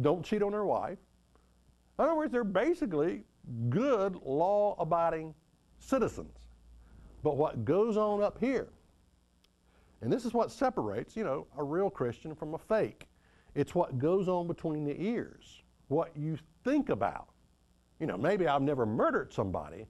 don't 0.00 0.24
cheat 0.24 0.42
on 0.42 0.52
their 0.52 0.64
wife. 0.64 0.98
In 1.98 2.04
other 2.04 2.14
words, 2.14 2.32
they're 2.32 2.44
basically 2.44 3.22
good, 3.68 4.16
law 4.24 4.76
abiding 4.78 5.34
citizens. 5.78 6.36
But 7.22 7.36
what 7.36 7.64
goes 7.64 7.96
on 7.96 8.22
up 8.22 8.38
here, 8.38 8.68
and 10.02 10.12
this 10.12 10.24
is 10.24 10.34
what 10.34 10.50
separates, 10.50 11.16
you 11.16 11.24
know, 11.24 11.46
a 11.56 11.64
real 11.64 11.88
Christian 11.88 12.34
from 12.34 12.54
a 12.54 12.58
fake. 12.58 13.08
It's 13.54 13.74
what 13.74 13.98
goes 13.98 14.28
on 14.28 14.46
between 14.46 14.84
the 14.84 15.00
ears, 15.00 15.62
what 15.88 16.10
you 16.16 16.36
think 16.64 16.88
about. 16.88 17.28
You 18.00 18.06
know, 18.06 18.18
maybe 18.18 18.48
I've 18.48 18.62
never 18.62 18.84
murdered 18.84 19.32
somebody, 19.32 19.86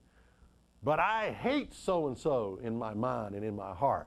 but 0.83 1.01
I 1.01 1.33
hate 1.41 1.75
so 1.75 2.07
and 2.07 2.17
so 2.17 2.61
in 2.63 2.77
my 2.79 2.93
mind 2.95 3.35
and 3.35 3.45
in 3.45 3.57
my 3.57 3.73
heart. 3.75 4.07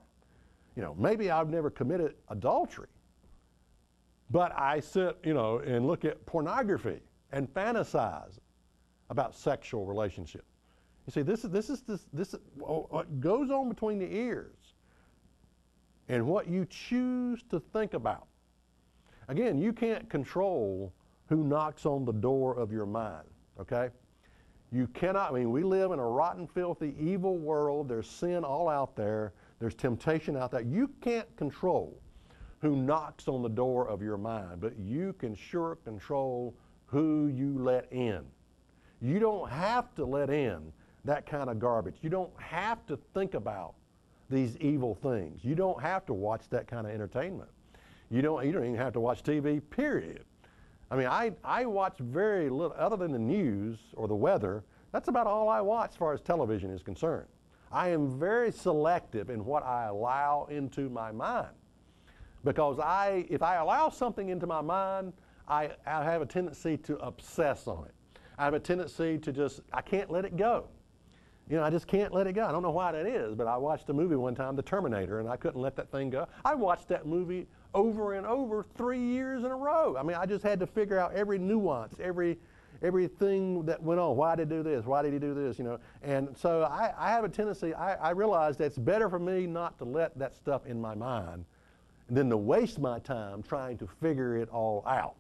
You 0.76 0.84
know, 0.84 0.96
maybe 0.98 1.32
I've 1.32 1.50
never 1.50 1.72
committed 1.72 2.14
adultery, 2.30 2.88
but 4.30 4.58
I 4.58 4.80
sit, 4.80 5.18
you 5.24 5.34
know, 5.34 5.60
and 5.60 5.88
look 5.88 6.06
at 6.06 6.26
pornography 6.26 7.00
and 7.32 7.52
fantasize 7.54 8.40
about 9.10 9.36
sexual 9.36 9.86
relationship. 9.86 10.46
You 11.06 11.12
see, 11.12 11.22
this 11.22 11.46
is 11.46 11.52
this 11.52 11.70
is 11.70 11.82
this 11.82 12.08
this 12.12 12.36
oh, 12.36 12.40
oh, 12.62 12.82
is, 12.82 12.86
what 12.90 13.20
goes 13.22 13.50
on 13.50 13.70
between 13.70 14.00
the 14.00 14.14
ears 14.14 14.74
and 16.10 16.26
what 16.26 16.48
you 16.48 16.66
choose 16.70 17.44
to 17.50 17.60
think 17.60 17.94
about. 17.94 18.28
Again, 19.30 19.58
you 19.58 19.74
can't 19.74 20.10
control 20.10 20.94
who 21.28 21.44
knocks 21.44 21.86
on 21.86 22.06
the 22.06 22.14
door 22.14 22.58
of 22.58 22.72
your 22.72 22.86
mind, 22.86 23.28
okay? 23.60 23.90
You 24.72 24.88
cannot, 24.88 25.32
I 25.32 25.40
mean, 25.40 25.52
we 25.52 25.64
live 25.64 25.92
in 25.92 26.00
a 26.00 26.06
rotten, 26.06 26.48
filthy, 26.48 26.94
evil 27.00 27.38
world. 27.38 27.88
There's 27.88 28.10
sin 28.10 28.44
all 28.44 28.68
out 28.68 28.96
there. 28.96 29.34
There's 29.60 29.76
temptation 29.76 30.36
out 30.36 30.52
there. 30.52 30.62
You 30.62 30.90
can't 31.02 31.34
control 31.38 32.02
who 32.62 32.76
knocks 32.76 33.28
on 33.28 33.42
the 33.42 33.50
door 33.50 33.88
of 33.88 34.02
your 34.02 34.18
mind, 34.18 34.60
but 34.60 34.78
you 34.80 35.14
can 35.14 35.36
sure 35.36 35.76
control 35.84 36.56
who 36.86 37.28
you 37.28 37.58
let 37.60 37.92
in. 37.92 38.24
You 39.02 39.20
don't 39.20 39.50
have 39.50 39.94
to 39.96 40.06
let 40.06 40.30
in 40.30 40.72
that 41.06 41.26
kind 41.26 41.50
of 41.50 41.60
garbage. 41.60 41.96
You 42.02 42.10
don't 42.10 42.32
have 42.40 42.86
to 42.88 42.98
think 43.14 43.34
about 43.34 43.76
these 44.30 44.58
evil 44.58 44.96
things. 44.96 45.44
You 45.44 45.56
don't 45.56 45.82
have 45.82 46.06
to 46.08 46.14
watch 46.14 46.50
that 46.50 46.68
kind 46.68 46.88
of 46.88 46.94
entertainment. 46.94 47.50
You 48.10 48.22
don't, 48.22 48.46
you 48.46 48.52
don't 48.52 48.66
even 48.66 48.78
have 48.78 48.94
to 48.94 49.00
watch 49.00 49.24
TV, 49.24 49.62
period. 49.70 50.24
I 50.90 50.96
mean, 50.96 51.08
I, 51.08 51.34
I 51.44 51.66
watch 51.66 51.98
very 52.00 52.50
little, 52.50 52.76
other 52.78 52.96
than 52.96 53.12
the 53.12 53.20
news 53.20 53.78
or 53.94 54.08
the 54.08 54.16
weather, 54.16 54.64
that's 54.92 55.10
about 55.10 55.28
all 55.28 55.50
I 55.50 55.62
watch 55.62 55.92
as 55.92 55.96
far 55.98 56.14
as 56.14 56.22
television 56.22 56.72
is 56.72 56.82
concerned. 56.82 57.28
I 57.72 57.90
am 57.90 58.18
very 58.18 58.52
selective 58.52 59.30
in 59.30 59.44
what 59.44 59.64
I 59.64 59.86
allow 59.88 60.48
into 60.50 60.90
my 60.90 61.12
mind. 61.12 61.50
Because 62.44 62.80
I, 62.80 63.26
if 63.30 63.42
I 63.42 63.56
allow 63.56 63.90
something 63.90 64.30
into 64.30 64.48
my 64.48 64.62
mind, 64.62 65.14
I, 65.48 65.72
I 65.86 66.04
have 66.04 66.22
a 66.22 66.26
tendency 66.26 66.78
to 66.78 66.98
obsess 66.98 67.68
on 67.68 67.86
it. 67.86 67.94
I 68.38 68.46
have 68.46 68.54
a 68.54 68.60
tendency 68.60 69.18
to 69.18 69.32
just, 69.32 69.62
I 69.74 69.82
can't 69.82 70.12
let 70.12 70.26
it 70.26 70.38
go. 70.38 70.68
You 71.50 71.56
know, 71.56 71.64
I 71.64 71.70
just 71.70 71.88
can't 71.88 72.14
let 72.14 72.28
it 72.28 72.34
go. 72.34 72.46
I 72.46 72.52
don't 72.52 72.62
know 72.62 72.72
why 72.72 72.92
that 72.92 73.06
is, 73.06 73.34
but 73.34 73.48
I 73.48 73.56
watched 73.56 73.90
a 73.90 73.94
movie 73.94 74.18
one 74.18 74.36
time, 74.36 74.56
The 74.56 74.62
Terminator, 74.62 75.22
and 75.22 75.30
I 75.30 75.38
couldn't 75.38 75.62
let 75.62 75.78
that 75.78 75.90
thing 75.92 76.10
go. 76.10 76.28
I 76.44 76.54
watched 76.56 76.90
that 76.90 77.06
movie 77.06 77.48
over 77.74 78.14
and 78.14 78.28
over 78.28 78.66
three 78.76 79.00
years 79.00 79.44
in 79.44 79.52
a 79.52 79.56
row. 79.56 79.96
I 79.98 80.04
mean, 80.04 80.18
I 80.18 80.26
just 80.26 80.44
had 80.44 80.60
to 80.60 80.68
figure 80.68 81.00
out 81.00 81.14
every 81.14 81.40
nuance, 81.40 81.96
every 82.02 82.38
everything 82.84 83.66
that 83.66 83.82
went 83.82 84.00
on. 84.00 84.16
Why 84.16 84.36
did 84.36 84.50
he 84.50 84.58
do 84.58 84.62
this? 84.62 84.86
Why 84.86 85.02
did 85.02 85.12
he 85.12 85.18
do 85.18 85.34
this? 85.34 85.58
You 85.58 85.66
know, 85.66 85.80
and 86.04 86.38
so 86.38 86.62
I, 86.64 86.94
I 86.98 87.10
have 87.10 87.24
a 87.24 87.30
tendency. 87.30 87.74
I, 87.74 87.96
I 87.96 88.10
realize 88.12 88.58
that 88.58 88.66
it's 88.66 88.78
better 88.78 89.10
for 89.10 89.18
me 89.18 89.48
not 89.48 89.78
to 89.80 89.86
let 89.86 90.18
that 90.20 90.36
stuff 90.36 90.66
in 90.68 90.80
my 90.80 90.94
mind 90.94 91.46
than 92.10 92.30
to 92.30 92.38
waste 92.38 92.80
my 92.80 93.00
time 93.00 93.44
trying 93.44 93.78
to 93.78 93.88
figure 93.88 94.38
it 94.38 94.50
all 94.50 94.84
out. 94.88 95.16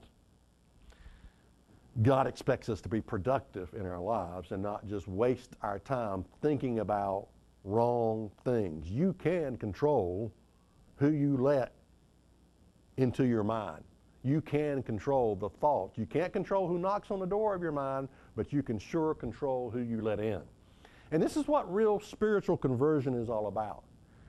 God 2.03 2.27
expects 2.27 2.69
us 2.69 2.79
to 2.81 2.89
be 2.89 3.01
productive 3.01 3.73
in 3.73 3.85
our 3.85 3.99
lives 3.99 4.51
and 4.51 4.61
not 4.61 4.87
just 4.87 5.07
waste 5.07 5.55
our 5.63 5.79
time 5.79 6.23
thinking 6.41 6.79
about 6.79 7.27
wrong 7.63 8.31
things. 8.45 8.87
You 8.87 9.13
can 9.13 9.57
control 9.57 10.31
who 10.97 11.11
you 11.11 11.37
let 11.37 11.73
into 12.97 13.25
your 13.25 13.43
mind. 13.43 13.83
You 14.23 14.41
can 14.41 14.83
control 14.83 15.35
the 15.35 15.49
thoughts. 15.49 15.97
You 15.97 16.05
can't 16.05 16.33
control 16.33 16.67
who 16.67 16.77
knocks 16.77 17.11
on 17.11 17.19
the 17.19 17.25
door 17.25 17.55
of 17.55 17.61
your 17.61 17.71
mind, 17.71 18.09
but 18.35 18.53
you 18.53 18.61
can 18.61 18.77
sure 18.77 19.13
control 19.13 19.69
who 19.69 19.79
you 19.79 20.01
let 20.01 20.19
in. 20.19 20.41
And 21.11 21.23
this 21.23 21.37
is 21.37 21.47
what 21.47 21.71
real 21.73 21.99
spiritual 21.99 22.57
conversion 22.57 23.13
is 23.13 23.29
all 23.29 23.47
about. 23.47 23.83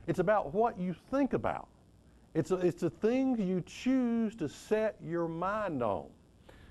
It's 0.07 0.21
about 0.21 0.55
what 0.55 0.79
you 0.79 0.95
think 1.11 1.33
about. 1.33 1.69
It's, 2.35 2.51
a, 2.51 2.57
it's 2.57 2.81
the 2.81 2.91
things 2.91 3.41
you 3.41 3.63
choose 3.67 4.35
to 4.37 4.49
set 4.49 4.97
your 5.03 5.29
mind 5.29 5.83
on. 5.83 6.07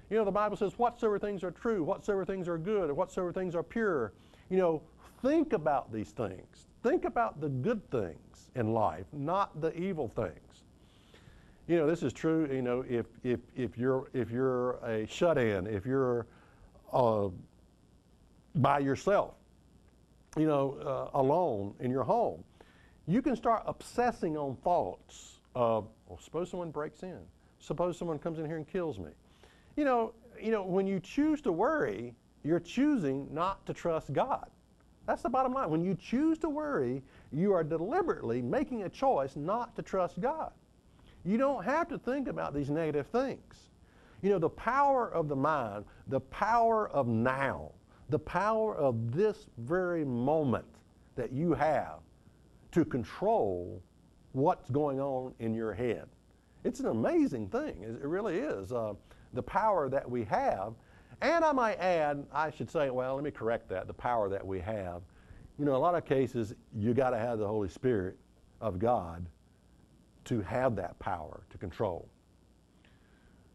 You 0.10 0.18
know, 0.18 0.26
the 0.26 0.32
Bible 0.32 0.56
says, 0.56 0.78
whatsoever 0.78 1.20
things 1.20 1.44
are 1.44 1.52
true, 1.52 1.84
whatsoever 1.84 2.24
things 2.24 2.48
are 2.48 2.58
good, 2.58 2.92
whatsoever 2.92 3.34
things 3.34 3.56
are 3.56 3.64
pure. 3.64 4.14
You 4.50 4.58
know, 4.58 4.82
think 5.22 5.54
about 5.54 5.92
these 5.92 6.12
things. 6.12 6.68
Think 6.84 7.06
about 7.06 7.42
the 7.42 7.50
good 7.50 7.90
things 7.92 8.50
in 8.56 8.74
life, 8.74 9.06
not 9.12 9.60
the 9.60 9.78
evil 9.78 10.08
things. 10.08 10.64
You 11.68 11.76
know, 11.76 11.88
this 11.88 12.02
is 12.02 12.14
true, 12.14 12.48
you 12.50 12.62
know, 12.62 12.86
if, 12.88 13.08
if, 13.24 13.42
if, 13.56 13.78
you're, 13.78 14.08
if 14.14 14.32
you're 14.32 14.76
a 14.86 15.06
shut-in, 15.08 15.68
if 15.68 15.86
you're 15.86 16.28
uh, 16.94 17.28
by 18.56 18.80
yourself, 18.80 19.34
you 20.38 20.48
know, 20.48 20.78
uh, 21.14 21.20
alone 21.20 21.74
in 21.82 21.92
your 21.92 22.04
home, 22.04 22.44
you 23.06 23.22
can 23.22 23.36
start 23.36 23.64
obsessing 23.66 24.38
on 24.38 24.56
thoughts 24.64 25.37
of, 25.58 25.88
well, 26.06 26.20
suppose 26.20 26.52
someone 26.52 26.70
breaks 26.70 27.02
in. 27.02 27.18
Suppose 27.58 27.98
someone 27.98 28.20
comes 28.20 28.38
in 28.38 28.46
here 28.46 28.58
and 28.58 28.68
kills 28.68 29.00
me. 29.00 29.10
You 29.76 29.86
know, 29.86 30.14
you 30.40 30.52
know, 30.52 30.64
when 30.64 30.86
you 30.86 31.00
choose 31.00 31.42
to 31.42 31.52
worry, 31.52 32.14
you're 32.44 32.60
choosing 32.60 33.28
not 33.34 33.66
to 33.66 33.74
trust 33.74 34.14
God. 34.14 34.48
That's 35.08 35.24
the 35.24 35.30
bottom 35.30 35.54
line. 35.54 35.72
When 35.72 35.84
you 35.84 35.96
choose 35.96 36.38
to 36.40 36.50
worry, 36.50 37.02
you 37.32 37.54
are 37.54 37.64
deliberately 37.64 38.40
making 38.40 38.84
a 38.84 38.90
choice 38.90 39.36
not 39.36 39.76
to 39.78 39.82
trust 39.82 40.22
God. 40.22 40.52
You 41.26 41.40
don't 41.40 41.64
have 41.64 41.88
to 41.88 41.98
think 41.98 42.28
about 42.28 42.54
these 42.54 42.70
negative 42.70 43.08
things. 43.08 43.70
You 44.22 44.30
know, 44.30 44.40
the 44.40 44.50
power 44.50 45.12
of 45.12 45.28
the 45.28 45.36
mind, 45.36 45.86
the 46.08 46.20
power 46.20 46.88
of 46.90 47.08
now, 47.08 47.72
the 48.10 48.20
power 48.20 48.76
of 48.76 49.12
this 49.12 49.48
very 49.58 50.06
moment 50.06 50.68
that 51.16 51.32
you 51.32 51.54
have 51.54 52.00
to 52.74 52.86
control 52.86 53.82
what's 54.38 54.70
going 54.70 55.00
on 55.00 55.34
in 55.40 55.54
your 55.54 55.74
head. 55.74 56.08
It's 56.64 56.80
an 56.80 56.86
amazing 56.86 57.50
thing. 57.50 57.82
It 57.82 58.08
really 58.08 58.38
is. 58.38 58.72
Uh, 58.72 58.94
the 59.34 59.42
power 59.42 59.90
that 59.90 60.10
we 60.10 60.24
have. 60.26 60.74
And 61.22 61.44
I 61.44 61.52
might 61.52 61.80
add, 61.80 62.24
I 62.32 62.52
should 62.52 62.70
say, 62.70 62.92
well, 62.92 63.16
let 63.16 63.24
me 63.24 63.32
correct 63.32 63.68
that, 63.70 63.88
the 63.88 63.94
power 63.94 64.30
that 64.30 64.46
we 64.46 64.60
have. 64.60 65.02
You 65.58 65.66
know, 65.66 65.76
a 65.76 65.78
lot 65.78 65.96
of 65.96 66.06
cases, 66.06 66.54
you 66.76 66.94
got 66.94 67.10
to 67.10 67.18
have 67.18 67.40
the 67.40 67.48
Holy 67.48 67.68
Spirit 67.68 68.18
of 68.62 68.78
God 68.78 69.26
to 70.26 70.42
have 70.42 70.76
that 70.76 71.00
power 71.00 71.42
to 71.50 71.58
control. 71.58 72.08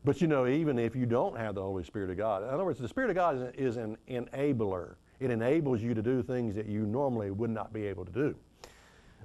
But 0.04 0.20
you 0.20 0.26
know, 0.26 0.48
even 0.48 0.80
if 0.80 0.96
you 0.96 1.06
don't 1.06 1.38
have 1.38 1.54
the 1.54 1.62
Holy 1.62 1.84
Spirit 1.84 2.10
of 2.10 2.16
God, 2.16 2.42
in 2.42 2.48
other 2.48 2.64
words, 2.64 2.80
the 2.80 2.88
Spirit 2.88 3.10
of 3.10 3.16
God 3.16 3.54
is, 3.56 3.76
an 3.76 3.96
enabler. 4.10 4.96
It 5.20 5.30
enables 5.30 5.80
you 5.80 5.94
to 5.94 6.02
do 6.02 6.24
things 6.24 6.56
that 6.56 6.66
you 6.66 6.84
normally 6.86 7.30
would 7.30 7.50
not 7.50 7.72
be 7.72 7.86
able 7.86 8.04
to 8.04 8.10
do. 8.10 8.34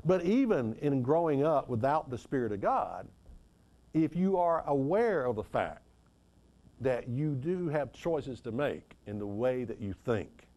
But 0.06 0.24
even 0.24 0.76
in 0.82 1.02
growing 1.02 1.44
up 1.44 1.70
without 1.70 2.10
the 2.10 2.18
Spirit 2.18 2.52
of 2.52 2.62
God, 2.62 3.08
if 3.94 4.16
you 4.16 4.38
are 4.38 4.64
aware 4.68 5.26
of 5.26 5.36
the 5.36 5.44
fact 5.44 5.82
that 6.82 7.08
you 7.08 7.34
do 7.34 7.68
have 7.70 7.92
choices 7.92 8.40
to 8.42 8.52
make 8.52 8.96
in 9.08 9.18
the 9.18 9.26
way 9.26 9.64
that 9.64 9.82
you 9.82 9.94
think, 10.06 10.48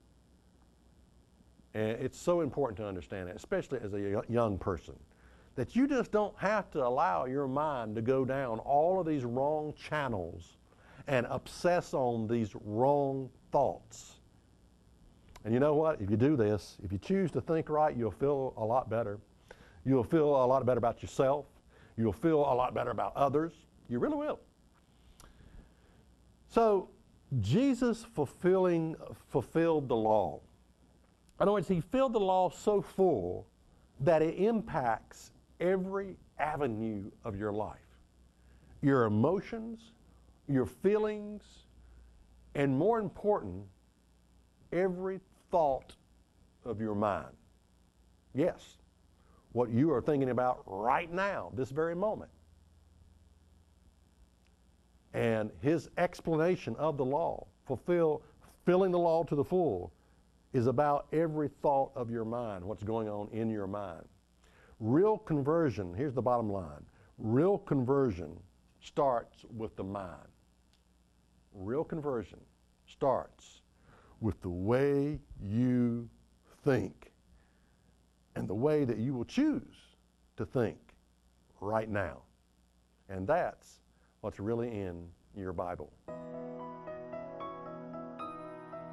and 1.74 1.92
it's 1.92 2.18
so 2.18 2.40
important 2.40 2.76
to 2.78 2.86
understand 2.86 3.28
that, 3.28 3.36
especially 3.36 3.78
as 3.82 3.94
a 3.94 4.22
young 4.28 4.58
person, 4.58 4.96
that 5.54 5.76
you 5.76 5.86
just 5.86 6.10
don't 6.10 6.36
have 6.38 6.70
to 6.72 6.84
allow 6.84 7.26
your 7.26 7.46
mind 7.46 7.94
to 7.94 8.02
go 8.02 8.24
down 8.24 8.58
all 8.60 9.00
of 9.00 9.06
these 9.06 9.24
wrong 9.24 9.72
channels 9.88 10.56
and 11.06 11.26
obsess 11.30 11.94
on 11.94 12.26
these 12.26 12.54
wrong 12.64 13.30
thoughts. 13.52 14.16
And 15.44 15.54
you 15.54 15.60
know 15.60 15.74
what? 15.74 16.00
If 16.00 16.10
you 16.10 16.16
do 16.16 16.36
this, 16.36 16.76
if 16.82 16.92
you 16.92 16.98
choose 16.98 17.30
to 17.32 17.40
think 17.40 17.68
right, 17.70 17.96
you'll 17.96 18.10
feel 18.10 18.52
a 18.56 18.64
lot 18.64 18.90
better. 18.90 19.18
You'll 19.84 20.04
feel 20.04 20.28
a 20.28 20.46
lot 20.46 20.64
better 20.66 20.78
about 20.78 21.02
yourself. 21.02 21.46
You'll 21.96 22.12
feel 22.12 22.38
a 22.38 22.54
lot 22.54 22.74
better 22.74 22.90
about 22.90 23.16
others. 23.16 23.52
You 23.88 23.98
really 23.98 24.16
will. 24.16 24.40
So, 26.48 26.88
Jesus 27.40 28.04
fulfilling, 28.04 28.96
fulfilled 29.28 29.88
the 29.88 29.96
law. 29.96 30.40
In 31.38 31.44
other 31.44 31.52
words, 31.52 31.68
he 31.68 31.80
filled 31.80 32.12
the 32.12 32.20
law 32.20 32.50
so 32.50 32.82
full 32.82 33.46
that 34.00 34.20
it 34.22 34.34
impacts 34.36 35.30
every 35.60 36.16
avenue 36.38 37.10
of 37.24 37.38
your 37.38 37.52
life 37.52 37.78
your 38.82 39.04
emotions, 39.04 39.92
your 40.48 40.64
feelings, 40.64 41.42
and 42.54 42.76
more 42.76 42.98
important, 42.98 43.62
every 44.72 45.20
thought 45.50 45.94
of 46.64 46.80
your 46.80 46.94
mind. 46.94 47.36
Yes, 48.34 48.78
what 49.52 49.70
you 49.70 49.92
are 49.92 50.00
thinking 50.00 50.30
about 50.30 50.62
right 50.66 51.12
now, 51.12 51.50
this 51.54 51.70
very 51.70 51.94
moment. 51.94 52.30
And 55.12 55.50
his 55.60 55.88
explanation 55.98 56.76
of 56.76 56.96
the 56.96 57.04
law, 57.04 57.46
fulfill, 57.66 58.22
filling 58.64 58.92
the 58.92 58.98
law 58.98 59.24
to 59.24 59.34
the 59.34 59.44
full, 59.44 59.92
is 60.52 60.66
about 60.66 61.06
every 61.12 61.48
thought 61.62 61.90
of 61.94 62.10
your 62.10 62.24
mind, 62.24 62.64
what's 62.64 62.82
going 62.82 63.08
on 63.08 63.28
in 63.32 63.50
your 63.50 63.66
mind. 63.66 64.04
Real 64.78 65.18
conversion, 65.18 65.94
here's 65.94 66.14
the 66.14 66.22
bottom 66.22 66.50
line 66.50 66.84
real 67.18 67.58
conversion 67.58 68.34
starts 68.80 69.44
with 69.56 69.76
the 69.76 69.84
mind. 69.84 70.28
Real 71.52 71.84
conversion 71.84 72.38
starts 72.86 73.60
with 74.20 74.40
the 74.40 74.48
way 74.48 75.18
you 75.42 76.08
think 76.64 77.09
and 78.40 78.48
the 78.48 78.54
way 78.54 78.84
that 78.84 78.96
you 78.96 79.12
will 79.12 79.26
choose 79.26 79.76
to 80.38 80.46
think 80.46 80.78
right 81.60 81.90
now. 81.90 82.22
And 83.10 83.26
that's 83.26 83.80
what's 84.22 84.40
really 84.40 84.68
in 84.68 85.06
your 85.36 85.52
Bible. 85.52 85.92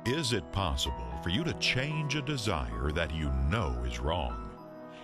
Is 0.06 0.34
it 0.34 0.52
possible 0.52 1.08
for 1.24 1.30
you 1.30 1.46
to 1.46 1.54
change 1.56 2.16
a 2.16 2.22
desire 2.22 2.92
that 2.92 3.16
you 3.16 3.32
know 3.50 3.82
is 3.86 4.00
wrong? 4.00 4.52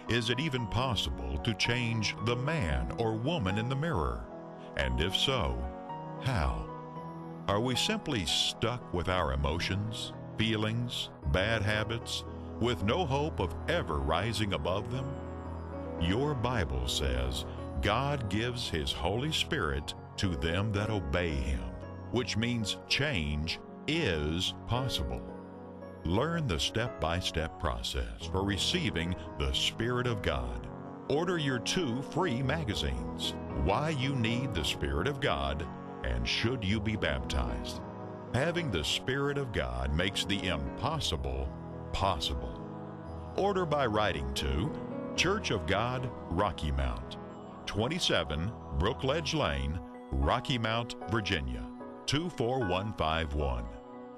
Is 0.10 0.30
it 0.30 0.42
even 0.42 0.68
possible 0.68 1.38
to 1.38 1.54
change 1.54 2.16
the 2.26 2.36
man 2.36 2.92
or 2.98 3.14
woman 3.14 3.58
in 3.58 3.70
the 3.70 3.76
mirror? 3.76 4.26
And 4.76 5.00
if 5.00 5.16
so, 5.16 5.58
how? 6.22 6.68
Are 7.48 7.62
we 7.62 7.76
simply 7.76 8.26
stuck 8.26 8.94
with 8.94 9.08
our 9.08 9.32
emotions, 9.32 10.12
feelings, 10.38 11.10
bad 11.32 11.62
habits, 11.62 12.26
with 12.64 12.86
no 12.86 13.06
hope 13.06 13.42
of 13.42 13.54
ever 13.68 14.00
rising 14.00 14.54
above 14.54 14.90
them? 14.90 15.06
Your 16.00 16.34
Bible 16.34 16.88
says 16.88 17.44
God 17.82 18.30
gives 18.30 18.70
His 18.70 18.94
Holy 18.94 19.34
Spirit 19.34 19.94
to 20.16 20.30
them 20.38 20.72
that 20.72 20.90
obey 20.90 21.32
Him, 21.32 21.60
which 22.12 22.38
means 22.38 22.78
change 22.88 23.60
is 23.88 24.54
possible. 24.66 25.22
Learn 26.06 26.48
the 26.48 26.60
step 26.60 27.02
by 27.02 27.20
step 27.20 27.60
process 27.60 28.28
for 28.32 28.46
receiving 28.46 29.14
the 29.40 29.52
Spirit 29.52 30.08
of 30.08 30.22
God. 30.22 30.68
Order 31.10 31.38
your 31.38 31.60
two 31.60 32.02
free 32.02 32.42
magazines 32.42 33.34
Why 33.66 33.90
You 33.90 34.16
Need 34.16 34.54
the 34.54 34.64
Spirit 34.64 35.08
of 35.08 35.20
God 35.20 35.68
and 36.06 36.26
Should 36.26 36.64
You 36.64 36.80
Be 36.80 36.96
Baptized. 36.96 37.82
Having 38.34 38.72
the 38.72 38.86
Spirit 38.86 39.38
of 39.38 39.52
God 39.52 39.94
makes 39.94 40.24
the 40.24 40.48
impossible 40.48 41.50
possible. 41.92 42.53
Order 43.36 43.66
by 43.66 43.88
writing 43.88 44.32
to 44.36 44.72
Church 45.16 45.50
of 45.50 45.66
God, 45.66 46.08
Rocky 46.30 46.72
Mount, 46.72 47.18
27 47.66 48.52
Brookledge 48.78 49.34
Lane, 49.34 49.80
Rocky 50.12 50.60
Mount, 50.60 50.94
Virginia, 51.10 51.66
24151. 52.06 53.66